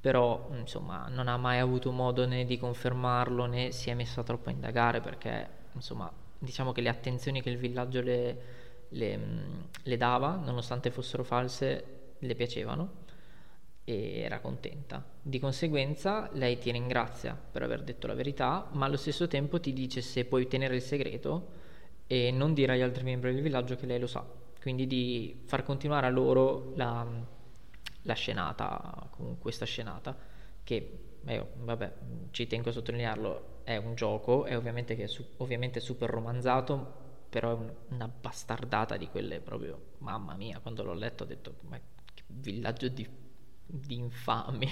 però 0.00 0.48
insomma 0.52 1.08
non 1.08 1.28
ha 1.28 1.36
mai 1.36 1.58
avuto 1.58 1.90
modo 1.92 2.26
né 2.26 2.44
di 2.44 2.58
confermarlo 2.58 3.46
né 3.46 3.72
si 3.72 3.90
è 3.90 3.94
messa 3.94 4.22
troppo 4.22 4.48
a 4.48 4.52
indagare 4.52 5.00
perché 5.00 5.48
insomma 5.72 6.10
diciamo 6.38 6.70
che 6.70 6.80
le 6.80 6.88
attenzioni 6.88 7.42
che 7.42 7.50
il 7.50 7.56
villaggio 7.56 8.00
le, 8.00 8.42
le, 8.90 9.20
le 9.82 9.96
dava, 9.96 10.36
nonostante 10.36 10.90
fossero 10.90 11.24
false, 11.24 12.14
le 12.18 12.34
piacevano 12.34 13.06
e 13.88 14.20
era 14.20 14.40
contenta. 14.40 15.02
Di 15.22 15.38
conseguenza 15.38 16.28
lei 16.34 16.58
ti 16.58 16.70
ringrazia 16.70 17.34
per 17.34 17.62
aver 17.62 17.82
detto 17.82 18.06
la 18.06 18.12
verità, 18.12 18.68
ma 18.72 18.84
allo 18.84 18.98
stesso 18.98 19.26
tempo 19.28 19.60
ti 19.60 19.72
dice 19.72 20.02
se 20.02 20.26
puoi 20.26 20.46
tenere 20.46 20.74
il 20.74 20.82
segreto 20.82 21.48
e 22.06 22.30
non 22.30 22.52
dire 22.52 22.74
agli 22.74 22.82
altri 22.82 23.02
membri 23.02 23.32
del 23.32 23.42
villaggio 23.42 23.76
che 23.76 23.86
lei 23.86 23.98
lo 23.98 24.06
sa. 24.06 24.22
Quindi 24.60 24.86
di 24.86 25.40
far 25.46 25.62
continuare 25.62 26.06
a 26.06 26.10
loro 26.10 26.74
la, 26.76 27.06
la 28.02 28.12
scenata, 28.12 29.08
questa 29.38 29.64
scenata, 29.64 30.14
che 30.62 30.98
eh, 31.24 31.46
vabbè, 31.56 31.92
ci 32.30 32.46
tengo 32.46 32.68
a 32.68 32.72
sottolinearlo, 32.72 33.60
è 33.62 33.76
un 33.76 33.94
gioco, 33.94 34.44
è 34.44 34.54
ovviamente, 34.54 34.96
che 34.96 35.04
è 35.04 35.06
su, 35.08 35.24
ovviamente 35.38 35.80
super 35.80 36.10
romanzato, 36.10 37.06
però 37.30 37.52
è 37.52 37.54
un, 37.54 37.72
una 37.88 38.08
bastardata 38.08 38.98
di 38.98 39.08
quelle 39.08 39.40
proprio, 39.40 39.80
mamma 39.98 40.34
mia, 40.34 40.58
quando 40.58 40.82
l'ho 40.82 40.92
letto 40.92 41.22
ho 41.22 41.26
detto, 41.26 41.54
ma 41.68 41.78
che 41.78 42.22
villaggio 42.26 42.88
di 42.88 43.26
di 43.68 43.96
infami. 43.96 44.68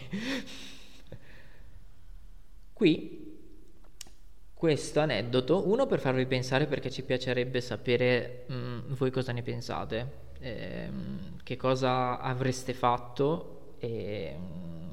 Qui 2.73 3.35
questo 4.57 5.01
aneddoto, 5.01 5.69
uno 5.69 5.87
per 5.87 6.01
farvi 6.01 6.25
pensare 6.25 6.67
perché 6.67 6.91
ci 6.91 7.03
piacerebbe 7.03 7.61
sapere 7.61 8.47
mh, 8.49 8.55
mm, 8.55 8.93
voi 8.95 9.11
cosa 9.11 9.33
ne 9.33 9.43
pensate, 9.43 10.13
ehm, 10.39 11.43
che 11.43 11.57
cosa 11.57 12.19
avreste 12.19 12.73
fatto 12.73 13.75
e 13.79 14.35
mh, 14.35 14.43
mm, 14.43 14.91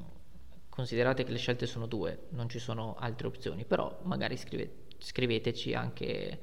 considerate 0.68 1.24
che 1.24 1.32
le 1.32 1.38
scelte 1.38 1.64
sono 1.64 1.86
due, 1.86 2.26
non 2.30 2.50
ci 2.50 2.58
sono 2.58 2.94
altre 2.98 3.26
opzioni, 3.26 3.64
però 3.64 4.00
magari 4.02 4.36
scrive, 4.36 4.84
scriveteci 4.98 5.72
anche 5.72 6.38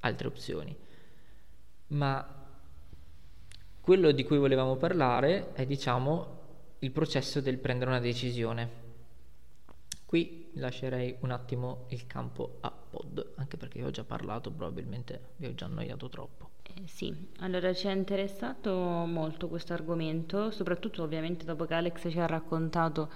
altre 0.00 0.26
opzioni. 0.26 0.76
Ma 1.88 2.39
quello 3.80 4.10
di 4.12 4.24
cui 4.24 4.38
volevamo 4.38 4.76
parlare 4.76 5.52
è, 5.52 5.66
diciamo, 5.66 6.38
il 6.80 6.90
processo 6.90 7.40
del 7.40 7.58
prendere 7.58 7.90
una 7.90 8.00
decisione. 8.00 8.88
Qui 10.04 10.50
lascerei 10.54 11.16
un 11.20 11.30
attimo 11.30 11.84
il 11.88 12.06
campo 12.06 12.58
a 12.60 12.70
pod, 12.70 13.34
anche 13.36 13.56
perché 13.56 13.84
ho 13.84 13.90
già 13.90 14.04
parlato, 14.04 14.50
probabilmente 14.50 15.20
vi 15.36 15.46
ho 15.46 15.54
già 15.54 15.66
annoiato 15.66 16.08
troppo. 16.08 16.48
Eh, 16.62 16.82
sì, 16.86 17.14
allora 17.38 17.72
ci 17.72 17.86
è 17.86 17.92
interessato 17.92 18.72
molto 18.72 19.48
questo 19.48 19.72
argomento, 19.72 20.50
soprattutto 20.50 21.02
ovviamente 21.02 21.44
dopo 21.44 21.64
che 21.64 21.74
Alex 21.74 22.10
ci 22.10 22.18
ha 22.18 22.26
raccontato 22.26 23.08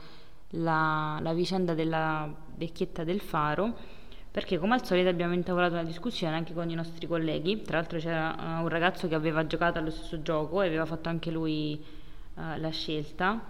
la, 0.50 1.18
la 1.20 1.32
vicenda 1.32 1.74
della 1.74 2.32
vecchietta 2.56 3.02
del 3.02 3.20
faro 3.20 4.02
perché 4.34 4.58
come 4.58 4.74
al 4.74 4.84
solito 4.84 5.08
abbiamo 5.08 5.32
intavolato 5.32 5.74
una 5.74 5.84
discussione 5.84 6.34
anche 6.34 6.54
con 6.54 6.68
i 6.68 6.74
nostri 6.74 7.06
colleghi, 7.06 7.62
tra 7.62 7.76
l'altro 7.76 8.00
c'era 8.00 8.34
uh, 8.36 8.62
un 8.62 8.68
ragazzo 8.68 9.06
che 9.06 9.14
aveva 9.14 9.46
giocato 9.46 9.78
allo 9.78 9.92
stesso 9.92 10.22
gioco 10.22 10.60
e 10.60 10.66
aveva 10.66 10.84
fatto 10.86 11.08
anche 11.08 11.30
lui 11.30 11.80
uh, 12.34 12.40
la 12.58 12.70
scelta. 12.70 13.40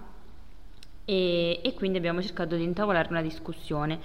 E, 1.07 1.61
e, 1.62 1.73
quindi 1.73 1.97
abbiamo 1.97 2.21
cercato 2.21 2.55
di 2.57 2.64
intavolare 2.64 3.09
una 3.09 3.23
discussione. 3.23 3.99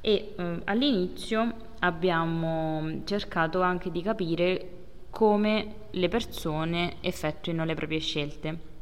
E 0.00 0.34
uh, 0.36 0.60
all'inizio 0.64 1.54
abbiamo 1.78 3.02
cercato 3.04 3.60
anche 3.60 3.92
di 3.92 4.02
capire 4.02 4.70
come 5.10 5.74
le 5.90 6.08
persone 6.08 6.96
effettuino 7.00 7.64
le 7.64 7.74
proprie 7.76 8.00
scelte. 8.00 8.73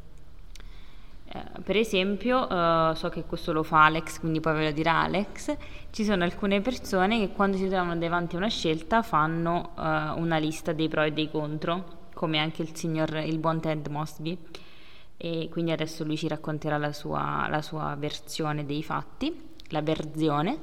Eh, 1.35 1.61
per 1.63 1.75
esempio, 1.77 2.45
uh, 2.45 2.93
so 2.93 3.09
che 3.09 3.23
questo 3.23 3.53
lo 3.53 3.63
fa 3.63 3.85
Alex, 3.85 4.19
quindi 4.19 4.39
poi 4.39 4.53
ve 4.53 4.65
lo 4.65 4.71
dirà 4.71 5.01
Alex, 5.01 5.55
ci 5.89 6.03
sono 6.03 6.23
alcune 6.23 6.61
persone 6.61 7.17
che 7.17 7.33
quando 7.33 7.57
si 7.57 7.67
trovano 7.67 7.97
davanti 7.97 8.35
a 8.35 8.37
una 8.37 8.49
scelta 8.49 9.01
fanno 9.01 9.71
uh, 9.75 10.19
una 10.21 10.37
lista 10.37 10.73
dei 10.73 10.87
pro 10.87 11.01
e 11.01 11.11
dei 11.11 11.31
contro, 11.31 12.01
come 12.13 12.37
anche 12.37 12.61
il 12.61 12.75
signor, 12.75 13.15
il 13.25 13.39
buon 13.39 13.59
Ted 13.59 13.87
Mosby, 13.87 14.37
e 15.17 15.49
quindi 15.49 15.71
adesso 15.71 16.03
lui 16.03 16.17
ci 16.17 16.27
racconterà 16.27 16.77
la 16.77 16.93
sua, 16.93 17.47
la 17.49 17.63
sua 17.63 17.95
versione 17.97 18.63
dei 18.63 18.83
fatti, 18.83 19.55
la 19.69 19.81
versione. 19.81 20.57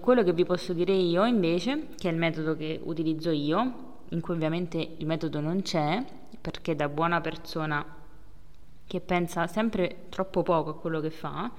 Quello 0.00 0.22
che 0.22 0.32
vi 0.32 0.44
posso 0.44 0.72
dire 0.72 0.92
io 0.92 1.24
invece, 1.24 1.88
che 1.96 2.08
è 2.08 2.12
il 2.12 2.18
metodo 2.18 2.56
che 2.56 2.80
utilizzo 2.82 3.30
io, 3.30 4.00
in 4.10 4.20
cui 4.20 4.34
ovviamente 4.34 4.96
il 4.98 5.06
metodo 5.06 5.40
non 5.40 5.62
c'è, 5.62 6.04
perché 6.40 6.74
da 6.74 6.88
buona 6.88 7.20
persona 7.20 7.84
che 8.86 9.00
pensa 9.00 9.46
sempre 9.46 10.06
troppo 10.08 10.42
poco 10.42 10.70
a 10.70 10.76
quello 10.76 11.00
che 11.00 11.10
fa, 11.10 11.50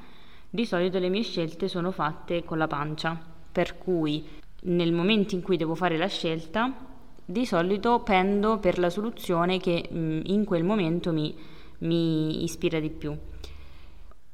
di 0.50 0.66
solito 0.66 0.98
le 1.00 1.10
mie 1.10 1.24
scelte 1.24 1.68
sono 1.68 1.92
fatte 1.92 2.44
con 2.44 2.58
la 2.58 2.68
pancia, 2.68 3.20
per 3.52 3.78
cui 3.78 4.26
nel 4.62 4.94
momento 4.94 5.36
in 5.36 5.42
cui 5.42 5.58
devo 5.58 5.76
fare 5.76 5.98
la 5.98 6.08
scelta, 6.08 6.74
di 7.24 7.46
solito 7.46 8.00
pendo 8.00 8.58
per 8.58 8.80
la 8.80 8.90
soluzione 8.90 9.60
che 9.60 9.90
mm, 9.92 10.22
in 10.26 10.46
quel 10.46 10.63
momento 10.63 11.12
mi, 11.12 11.36
mi 11.80 12.44
ispira 12.44 12.80
di 12.80 12.90
più. 12.90 13.16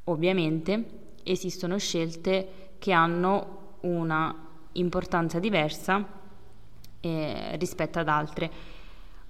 Ovviamente 0.06 1.16
esistono 1.24 1.78
scelte 1.78 2.76
che 2.78 2.92
hanno 2.92 3.78
una 3.82 4.36
importanza 4.74 5.40
diversa 5.40 6.06
eh, 7.00 7.58
rispetto 7.58 8.00
ad 8.00 8.08
altre 8.08 8.52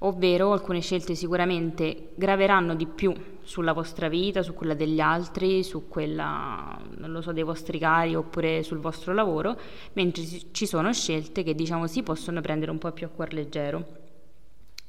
ovvero 0.06 0.52
alcune 0.52 0.82
scelte 0.82 1.16
sicuramente 1.16 2.12
graveranno 2.16 2.76
di 2.76 2.86
più 2.88 3.14
sulla 3.42 3.74
vostra 3.74 4.08
vita, 4.08 4.42
su 4.42 4.54
quella 4.54 4.74
degli 4.74 5.00
altri, 5.00 5.64
su 5.64 5.88
quella, 5.88 6.80
so, 7.20 7.32
dei 7.32 7.44
vostri 7.44 7.78
cari 7.78 8.16
oppure 8.16 8.64
sul 8.64 8.80
vostro 8.80 9.14
lavoro, 9.14 9.58
mentre 9.94 10.24
ci 10.52 10.66
sono 10.66 10.92
scelte 10.94 11.44
che 11.44 11.56
diciamo 11.56 11.88
si 11.88 12.04
possono 12.04 12.42
prendere 12.42 12.72
un 12.72 12.78
po' 12.78 12.92
più 12.92 13.06
a 13.06 13.10
cuor 13.10 13.34
leggero. 13.34 13.86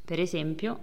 Per 0.04 0.20
esempio, 0.20 0.78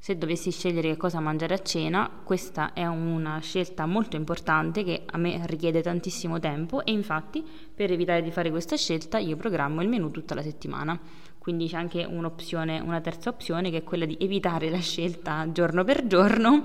se 0.00 0.16
dovessi 0.16 0.50
scegliere 0.50 0.88
che 0.88 0.96
cosa 0.96 1.20
mangiare 1.20 1.52
a 1.54 1.62
cena, 1.62 2.10
questa 2.24 2.72
è 2.72 2.86
una 2.86 3.38
scelta 3.40 3.84
molto 3.84 4.16
importante 4.16 4.82
che 4.82 5.02
a 5.04 5.18
me 5.18 5.42
richiede 5.44 5.82
tantissimo 5.82 6.40
tempo 6.40 6.82
e 6.84 6.90
infatti 6.90 7.44
per 7.74 7.92
evitare 7.92 8.22
di 8.22 8.30
fare 8.30 8.50
questa 8.50 8.76
scelta 8.76 9.18
io 9.18 9.36
programmo 9.36 9.82
il 9.82 9.88
menù 9.88 10.10
tutta 10.10 10.34
la 10.34 10.42
settimana 10.42 10.98
quindi 11.40 11.68
c'è 11.68 11.76
anche 11.78 12.04
un'opzione, 12.04 12.80
una 12.80 13.00
terza 13.00 13.30
opzione 13.30 13.70
che 13.70 13.78
è 13.78 13.82
quella 13.82 14.04
di 14.04 14.14
evitare 14.20 14.68
la 14.68 14.80
scelta 14.80 15.50
giorno 15.52 15.84
per 15.84 16.06
giorno 16.06 16.64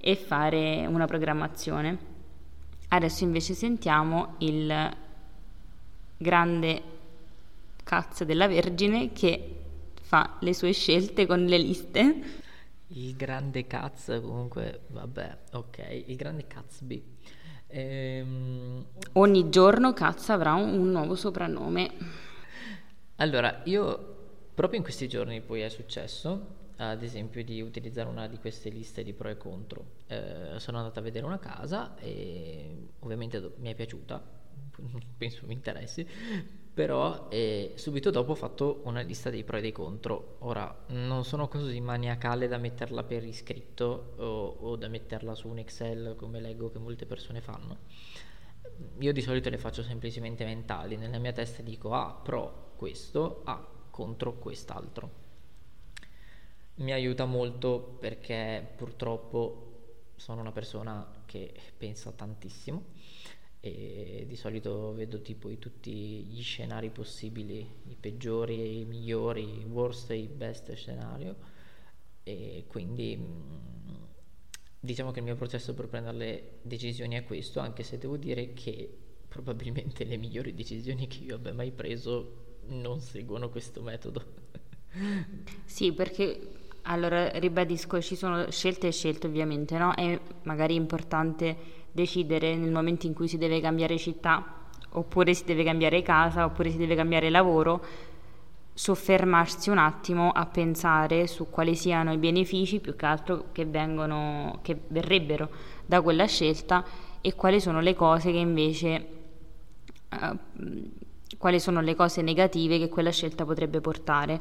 e 0.00 0.16
fare 0.16 0.86
una 0.86 1.04
programmazione. 1.04 1.98
Adesso 2.88 3.22
invece 3.22 3.52
sentiamo 3.52 4.36
il 4.38 4.96
grande 6.16 6.82
cazzo 7.84 8.24
della 8.24 8.48
Vergine 8.48 9.12
che 9.12 9.56
fa 10.00 10.36
le 10.40 10.54
sue 10.54 10.72
scelte 10.72 11.26
con 11.26 11.44
le 11.44 11.58
liste. 11.58 12.42
Il 12.96 13.14
grande 13.16 13.66
cazzo 13.66 14.20
comunque, 14.20 14.80
vabbè, 14.88 15.38
ok, 15.52 16.04
il 16.06 16.16
grande 16.16 16.46
Catsby. 16.46 17.02
Ehm... 17.68 18.86
Ogni 19.12 19.48
giorno 19.48 19.92
Cazzo 19.92 20.32
avrà 20.32 20.54
un, 20.54 20.78
un 20.78 20.90
nuovo 20.90 21.14
soprannome. 21.14 21.90
Allora, 23.16 23.62
io 23.64 24.14
Proprio 24.54 24.78
in 24.78 24.84
questi 24.84 25.08
giorni 25.08 25.40
poi 25.40 25.62
è 25.62 25.68
successo, 25.68 26.46
ad 26.76 27.02
esempio, 27.02 27.42
di 27.42 27.60
utilizzare 27.60 28.08
una 28.08 28.28
di 28.28 28.38
queste 28.38 28.70
liste 28.70 29.02
di 29.02 29.12
pro 29.12 29.28
e 29.28 29.36
contro. 29.36 29.84
Eh, 30.06 30.52
sono 30.58 30.78
andata 30.78 31.00
a 31.00 31.02
vedere 31.02 31.26
una 31.26 31.40
casa 31.40 31.96
e 31.98 32.90
ovviamente 33.00 33.54
mi 33.56 33.72
è 33.72 33.74
piaciuta, 33.74 34.22
penso 35.18 35.44
mi 35.46 35.54
interessi, 35.54 36.06
però 36.74 37.28
eh, 37.30 37.74
subito 37.76 38.10
dopo 38.10 38.32
ho 38.32 38.34
fatto 38.34 38.80
una 38.84 39.00
lista 39.00 39.30
dei 39.30 39.44
pro 39.44 39.58
e 39.58 39.60
dei 39.60 39.70
contro. 39.70 40.36
Ora, 40.40 40.84
non 40.88 41.24
sono 41.24 41.46
così 41.46 41.80
maniacale 41.80 42.48
da 42.48 42.58
metterla 42.58 43.04
per 43.04 43.24
iscritto 43.24 44.14
o, 44.16 44.56
o 44.58 44.76
da 44.76 44.88
metterla 44.88 45.36
su 45.36 45.48
un 45.48 45.58
Excel 45.58 46.16
come 46.16 46.40
leggo 46.40 46.72
che 46.72 46.80
molte 46.80 47.06
persone 47.06 47.40
fanno. 47.40 47.78
Io 48.98 49.12
di 49.12 49.20
solito 49.22 49.50
le 49.50 49.58
faccio 49.58 49.84
semplicemente 49.84 50.44
mentali, 50.44 50.96
nella 50.96 51.18
mia 51.18 51.32
testa 51.32 51.62
dico 51.62 51.92
ah, 51.92 52.12
pro 52.12 52.72
questo, 52.76 53.42
ah, 53.44 53.64
contro 53.90 54.34
quest'altro. 54.34 55.22
Mi 56.76 56.90
aiuta 56.92 57.24
molto 57.24 57.96
perché 58.00 58.66
purtroppo 58.74 59.70
sono 60.16 60.40
una 60.40 60.50
persona 60.50 61.22
che 61.24 61.54
pensa 61.76 62.10
tantissimo 62.10 62.82
e 63.64 64.26
di 64.28 64.36
solito 64.36 64.92
vedo 64.92 65.22
tipo 65.22 65.48
i, 65.48 65.58
tutti 65.58 65.90
gli 65.90 66.42
scenari 66.42 66.90
possibili, 66.90 67.66
i 67.88 67.96
peggiori 67.98 68.60
e 68.60 68.80
i 68.80 68.84
migliori, 68.84 69.60
i 69.60 69.64
worst 69.64 70.10
e 70.10 70.18
i 70.18 70.26
best 70.26 70.74
scenario 70.74 71.34
e 72.22 72.64
quindi 72.66 73.16
mm, 73.16 74.02
diciamo 74.78 75.12
che 75.12 75.20
il 75.20 75.24
mio 75.24 75.36
processo 75.36 75.72
per 75.72 75.88
prendere 75.88 76.16
le 76.18 76.50
decisioni 76.60 77.14
è 77.14 77.24
questo, 77.24 77.60
anche 77.60 77.84
se 77.84 77.96
devo 77.96 78.18
dire 78.18 78.52
che 78.52 78.98
probabilmente 79.26 80.04
le 80.04 80.18
migliori 80.18 80.52
decisioni 80.52 81.06
che 81.06 81.24
io 81.24 81.36
abbia 81.36 81.54
mai 81.54 81.72
preso 81.72 82.58
non 82.66 83.00
seguono 83.00 83.48
questo 83.48 83.80
metodo. 83.80 84.42
Sì, 85.64 85.92
perché 85.92 86.38
allora 86.82 87.30
ribadisco, 87.38 88.00
ci 88.00 88.14
sono 88.14 88.48
scelte 88.50 88.88
e 88.88 88.92
scelte 88.92 89.26
ovviamente, 89.26 89.76
no? 89.76 89.92
È 89.94 90.20
magari 90.42 90.74
importante 90.76 91.83
decidere 91.94 92.56
nel 92.56 92.72
momento 92.72 93.06
in 93.06 93.14
cui 93.14 93.28
si 93.28 93.38
deve 93.38 93.60
cambiare 93.60 93.96
città, 93.96 94.44
oppure 94.90 95.32
si 95.32 95.44
deve 95.44 95.62
cambiare 95.62 96.02
casa, 96.02 96.44
oppure 96.44 96.70
si 96.70 96.76
deve 96.76 96.96
cambiare 96.96 97.30
lavoro, 97.30 97.84
soffermarsi 98.74 99.70
un 99.70 99.78
attimo 99.78 100.32
a 100.32 100.46
pensare 100.46 101.28
su 101.28 101.48
quali 101.48 101.76
siano 101.76 102.12
i 102.12 102.16
benefici 102.16 102.80
più 102.80 102.96
che 102.96 103.06
altro 103.06 103.44
che, 103.52 103.64
vengono, 103.64 104.58
che 104.62 104.76
verrebbero 104.88 105.48
da 105.86 106.02
quella 106.02 106.26
scelta 106.26 106.84
e 107.20 107.36
quali 107.36 107.60
sono 107.60 107.80
le 107.80 107.94
cose 107.94 108.32
che 108.32 108.38
invece 108.38 109.06
uh, 110.10 110.38
quali 111.38 111.60
sono 111.60 111.80
le 111.80 111.94
cose 111.94 112.20
negative 112.22 112.78
che 112.78 112.88
quella 112.88 113.10
scelta 113.10 113.44
potrebbe 113.44 113.80
portare. 113.80 114.40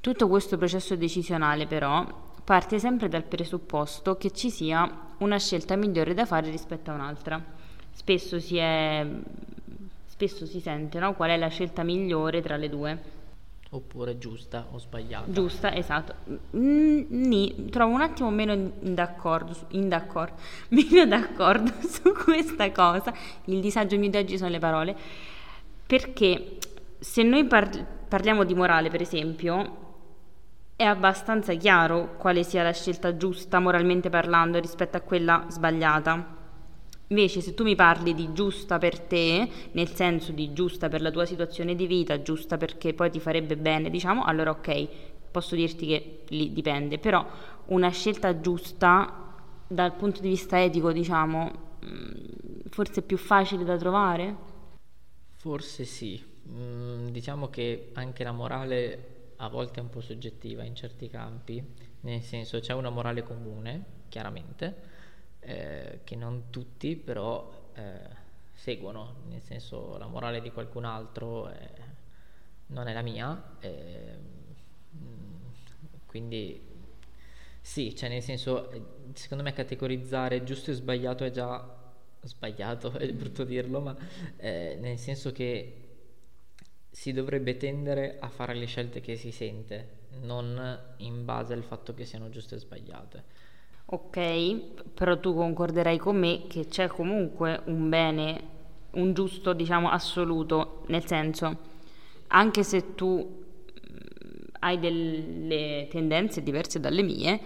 Tutto 0.00 0.28
questo 0.28 0.58
processo 0.58 0.94
decisionale 0.96 1.66
però 1.66 2.06
parte 2.44 2.78
sempre 2.78 3.08
dal 3.08 3.24
presupposto 3.24 4.18
che 4.18 4.30
ci 4.32 4.50
sia 4.50 5.09
una 5.20 5.38
scelta 5.38 5.76
migliore 5.76 6.14
da 6.14 6.26
fare 6.26 6.50
rispetto 6.50 6.90
a 6.90 6.94
un'altra. 6.94 7.42
Spesso 7.92 8.38
si, 8.38 8.56
è, 8.56 9.06
spesso 10.06 10.46
si 10.46 10.60
sente 10.60 10.98
no? 10.98 11.14
qual 11.14 11.30
è 11.30 11.36
la 11.36 11.48
scelta 11.48 11.82
migliore 11.82 12.40
tra 12.42 12.56
le 12.56 12.68
due. 12.68 13.18
Oppure 13.72 14.18
giusta 14.18 14.66
o 14.72 14.78
sbagliata. 14.78 15.30
Giusta, 15.30 15.72
esatto. 15.72 16.14
Mm, 16.56 17.02
ni, 17.08 17.68
trovo 17.70 17.94
un 17.94 18.00
attimo 18.00 18.28
meno 18.30 18.52
in 18.52 18.94
d'accordo, 18.94 19.54
in 19.68 19.88
d'accordo, 19.88 20.34
meno 20.70 21.06
d'accordo 21.06 21.72
su 21.86 22.12
questa 22.12 22.72
cosa. 22.72 23.14
Il 23.44 23.60
disagio 23.60 23.96
mio 23.96 24.10
di 24.10 24.16
oggi 24.16 24.38
sono 24.38 24.50
le 24.50 24.58
parole. 24.58 24.96
Perché 25.86 26.58
se 26.98 27.22
noi 27.22 27.44
par- 27.44 27.86
parliamo 28.08 28.44
di 28.44 28.54
morale, 28.54 28.90
per 28.90 29.02
esempio, 29.02 29.89
è 30.80 30.84
abbastanza 30.84 31.52
chiaro 31.56 32.16
quale 32.16 32.42
sia 32.42 32.62
la 32.62 32.72
scelta 32.72 33.14
giusta 33.18 33.58
moralmente 33.58 34.08
parlando 34.08 34.58
rispetto 34.58 34.96
a 34.96 35.02
quella 35.02 35.44
sbagliata. 35.50 36.38
Invece 37.08 37.42
se 37.42 37.52
tu 37.52 37.64
mi 37.64 37.74
parli 37.74 38.14
di 38.14 38.32
giusta 38.32 38.78
per 38.78 38.98
te, 38.98 39.46
nel 39.72 39.88
senso 39.88 40.32
di 40.32 40.54
giusta 40.54 40.88
per 40.88 41.02
la 41.02 41.10
tua 41.10 41.26
situazione 41.26 41.74
di 41.74 41.86
vita, 41.86 42.22
giusta 42.22 42.56
perché 42.56 42.94
poi 42.94 43.10
ti 43.10 43.20
farebbe 43.20 43.58
bene, 43.58 43.90
diciamo, 43.90 44.24
allora 44.24 44.52
ok, 44.52 44.88
posso 45.30 45.54
dirti 45.54 45.86
che 45.86 46.22
lì 46.28 46.50
dipende, 46.54 46.98
però 46.98 47.26
una 47.66 47.90
scelta 47.90 48.40
giusta 48.40 49.34
dal 49.66 49.94
punto 49.96 50.22
di 50.22 50.30
vista 50.30 50.62
etico, 50.62 50.92
diciamo, 50.92 51.50
mm, 51.84 52.70
forse 52.70 53.00
è 53.00 53.02
più 53.02 53.18
facile 53.18 53.64
da 53.64 53.76
trovare? 53.76 54.34
Forse 55.36 55.84
sì, 55.84 56.18
mm, 56.48 57.08
diciamo 57.08 57.50
che 57.50 57.90
anche 57.92 58.24
la 58.24 58.32
morale 58.32 59.18
a 59.42 59.48
volte 59.48 59.80
è 59.80 59.82
un 59.82 59.88
po' 59.88 60.00
soggettiva 60.00 60.64
in 60.64 60.74
certi 60.74 61.08
campi, 61.08 61.62
nel 62.00 62.22
senso 62.22 62.60
c'è 62.60 62.74
una 62.74 62.90
morale 62.90 63.22
comune, 63.22 63.84
chiaramente, 64.08 64.76
eh, 65.40 66.00
che 66.04 66.16
non 66.16 66.44
tutti 66.50 66.96
però 66.96 67.70
eh, 67.74 68.00
seguono, 68.52 69.22
nel 69.28 69.40
senso 69.40 69.96
la 69.96 70.06
morale 70.06 70.42
di 70.42 70.50
qualcun 70.50 70.84
altro 70.84 71.50
eh, 71.50 71.68
non 72.66 72.86
è 72.86 72.92
la 72.92 73.02
mia, 73.02 73.56
eh, 73.60 74.18
quindi 76.04 76.68
sì, 77.62 77.94
cioè 77.96 78.08
nel 78.10 78.22
senso, 78.22 78.70
secondo 79.14 79.42
me 79.42 79.52
categorizzare 79.52 80.44
giusto 80.44 80.70
e 80.70 80.74
sbagliato 80.74 81.24
è 81.24 81.30
già 81.30 81.78
sbagliato, 82.22 82.92
è 82.98 83.10
brutto 83.12 83.44
dirlo, 83.44 83.80
ma 83.80 83.96
eh, 84.36 84.76
nel 84.78 84.98
senso 84.98 85.32
che 85.32 85.89
si 86.90 87.12
dovrebbe 87.12 87.56
tendere 87.56 88.18
a 88.20 88.28
fare 88.28 88.54
le 88.54 88.66
scelte 88.66 89.00
che 89.00 89.16
si 89.16 89.30
sente, 89.30 89.98
non 90.22 90.78
in 90.98 91.24
base 91.24 91.52
al 91.52 91.62
fatto 91.62 91.94
che 91.94 92.04
siano 92.04 92.28
giuste 92.30 92.56
e 92.56 92.58
sbagliate. 92.58 93.24
Ok, 93.92 94.92
però 94.94 95.18
tu 95.18 95.34
concorderai 95.34 95.98
con 95.98 96.16
me 96.16 96.46
che 96.48 96.66
c'è 96.66 96.86
comunque 96.86 97.60
un 97.64 97.88
bene, 97.88 98.42
un 98.92 99.12
giusto, 99.14 99.52
diciamo, 99.52 99.90
assoluto, 99.90 100.84
nel 100.86 101.04
senso, 101.06 101.56
anche 102.28 102.62
se 102.62 102.94
tu 102.94 103.18
mm, 103.18 104.48
hai 104.60 104.78
delle 104.78 105.88
tendenze 105.90 106.42
diverse 106.42 106.78
dalle 106.78 107.02
mie, 107.02 107.40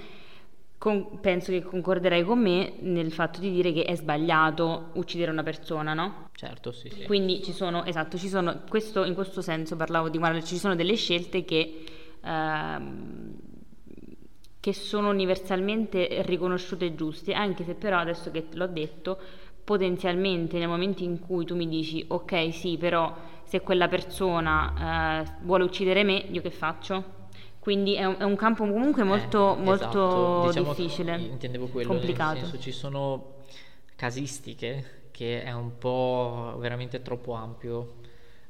con, 0.84 1.18
penso 1.18 1.50
che 1.50 1.62
concorderai 1.62 2.24
con 2.24 2.38
me 2.38 2.74
nel 2.80 3.10
fatto 3.10 3.40
di 3.40 3.50
dire 3.50 3.72
che 3.72 3.84
è 3.84 3.96
sbagliato 3.96 4.90
uccidere 4.96 5.30
una 5.30 5.42
persona, 5.42 5.94
no? 5.94 6.28
Certo, 6.34 6.72
sì, 6.72 6.90
sì. 6.90 7.04
Quindi 7.04 7.42
ci 7.42 7.52
sono, 7.52 7.86
esatto, 7.86 8.18
ci 8.18 8.28
sono, 8.28 8.64
questo, 8.68 9.02
in 9.04 9.14
questo 9.14 9.40
senso 9.40 9.76
parlavo 9.76 10.10
di 10.10 10.18
guarda, 10.18 10.42
ci 10.42 10.58
sono 10.58 10.74
delle 10.74 10.94
scelte 10.96 11.46
che, 11.46 11.84
ehm, 12.22 13.34
che 14.60 14.74
sono 14.74 15.08
universalmente 15.08 16.20
riconosciute 16.26 16.84
e 16.84 16.94
giuste, 16.94 17.32
anche 17.32 17.64
se 17.64 17.72
però 17.72 17.96
adesso 17.96 18.30
che 18.30 18.48
l'ho 18.52 18.66
detto, 18.66 19.18
potenzialmente 19.64 20.58
nel 20.58 20.68
momento 20.68 21.02
in 21.02 21.18
cui 21.18 21.46
tu 21.46 21.56
mi 21.56 21.66
dici 21.66 22.04
ok 22.06 22.52
sì, 22.52 22.76
però 22.76 23.16
se 23.44 23.62
quella 23.62 23.88
persona 23.88 25.22
eh, 25.22 25.32
vuole 25.44 25.64
uccidere 25.64 26.04
me, 26.04 26.26
io 26.30 26.42
che 26.42 26.50
faccio? 26.50 27.22
Quindi 27.64 27.94
è 27.94 28.04
un, 28.04 28.16
è 28.18 28.24
un 28.24 28.36
campo 28.36 28.66
comunque 28.66 29.04
molto, 29.04 29.56
eh, 29.56 29.62
molto 29.62 29.84
esatto. 29.84 30.46
diciamo 30.48 30.74
difficile. 30.74 31.16
Intendevo 31.16 31.68
quello, 31.68 31.88
complicato. 31.88 32.40
senso 32.40 32.58
ci 32.58 32.72
sono 32.72 33.36
casistiche 33.96 35.06
che 35.10 35.42
è 35.42 35.50
un 35.50 35.78
po' 35.78 36.56
veramente 36.58 37.00
troppo 37.00 37.32
ampio 37.32 37.94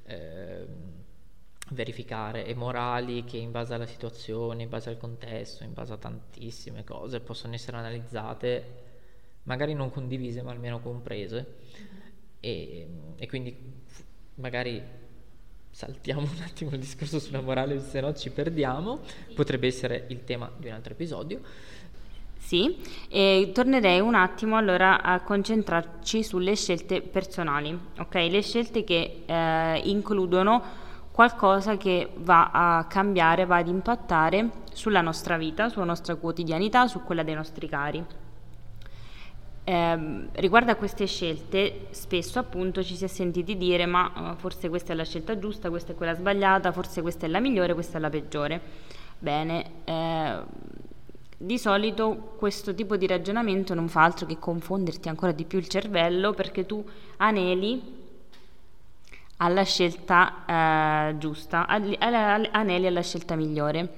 eh, 0.06 0.66
verificare 1.70 2.44
e 2.44 2.56
morali 2.56 3.22
che 3.22 3.36
in 3.36 3.52
base 3.52 3.72
alla 3.72 3.86
situazione, 3.86 4.64
in 4.64 4.68
base 4.68 4.90
al 4.90 4.98
contesto, 4.98 5.62
in 5.62 5.74
base 5.74 5.92
a 5.92 5.96
tantissime 5.96 6.82
cose 6.82 7.20
possono 7.20 7.54
essere 7.54 7.76
analizzate, 7.76 8.82
magari 9.44 9.74
non 9.74 9.92
condivise 9.92 10.42
ma 10.42 10.50
almeno 10.50 10.80
comprese 10.80 11.54
e, 12.40 12.88
e 13.14 13.28
quindi 13.28 13.56
magari 14.34 14.82
saltiamo 15.74 16.20
un 16.22 16.42
attimo 16.44 16.70
il 16.70 16.78
discorso 16.78 17.18
sulla 17.18 17.40
morale, 17.40 17.80
se 17.80 18.00
no 18.00 18.14
ci 18.14 18.30
perdiamo, 18.30 19.00
potrebbe 19.34 19.66
essere 19.66 20.06
il 20.08 20.24
tema 20.24 20.50
di 20.56 20.68
un 20.68 20.74
altro 20.74 20.92
episodio. 20.92 21.40
Sì, 22.38 22.76
e 23.08 23.50
tornerei 23.52 24.00
un 24.00 24.14
attimo 24.14 24.56
allora 24.56 25.02
a 25.02 25.20
concentrarci 25.20 26.22
sulle 26.22 26.54
scelte 26.54 27.00
personali, 27.00 27.76
ok? 27.98 28.14
Le 28.14 28.42
scelte 28.42 28.84
che 28.84 29.22
eh, 29.24 29.80
includono 29.84 30.62
qualcosa 31.10 31.76
che 31.76 32.10
va 32.16 32.50
a 32.52 32.84
cambiare, 32.84 33.46
va 33.46 33.56
ad 33.56 33.68
impattare 33.68 34.50
sulla 34.72 35.00
nostra 35.00 35.38
vita, 35.38 35.70
sulla 35.70 35.86
nostra 35.86 36.16
quotidianità, 36.16 36.86
su 36.86 37.02
quella 37.02 37.22
dei 37.22 37.34
nostri 37.34 37.66
cari. 37.66 38.04
Eh, 39.66 40.28
riguardo 40.32 40.70
a 40.72 40.74
queste 40.74 41.06
scelte, 41.06 41.86
spesso 41.90 42.38
appunto 42.38 42.82
ci 42.82 42.96
si 42.96 43.04
è 43.04 43.06
sentiti 43.06 43.56
dire 43.56 43.86
ma 43.86 44.12
uh, 44.14 44.36
forse 44.36 44.68
questa 44.68 44.92
è 44.92 44.96
la 44.96 45.04
scelta 45.04 45.38
giusta, 45.38 45.70
questa 45.70 45.92
è 45.92 45.94
quella 45.94 46.14
sbagliata, 46.14 46.70
forse 46.70 47.00
questa 47.00 47.24
è 47.24 47.28
la 47.30 47.40
migliore, 47.40 47.72
questa 47.72 47.96
è 47.96 48.00
la 48.00 48.10
peggiore. 48.10 48.60
Bene, 49.18 49.70
eh, 49.84 50.42
di 51.38 51.58
solito 51.58 52.34
questo 52.36 52.74
tipo 52.74 52.96
di 52.96 53.06
ragionamento 53.06 53.72
non 53.72 53.88
fa 53.88 54.02
altro 54.02 54.26
che 54.26 54.38
confonderti 54.38 55.08
ancora 55.08 55.32
di 55.32 55.44
più 55.44 55.58
il 55.58 55.68
cervello 55.68 56.34
perché 56.34 56.66
tu 56.66 56.84
aneli 57.16 58.02
alla 59.38 59.62
scelta 59.62 60.44
eh, 61.08 61.18
giusta, 61.18 61.66
aneli 61.66 62.86
alla 62.86 63.02
scelta 63.02 63.34
migliore. 63.34 63.94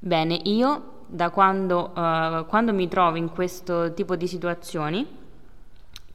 Bene, 0.00 0.34
io 0.44 0.93
da 1.06 1.30
quando, 1.30 1.92
uh, 1.94 2.46
quando 2.46 2.72
mi 2.72 2.88
trovo 2.88 3.16
in 3.16 3.30
questo 3.30 3.92
tipo 3.94 4.16
di 4.16 4.26
situazioni, 4.26 5.06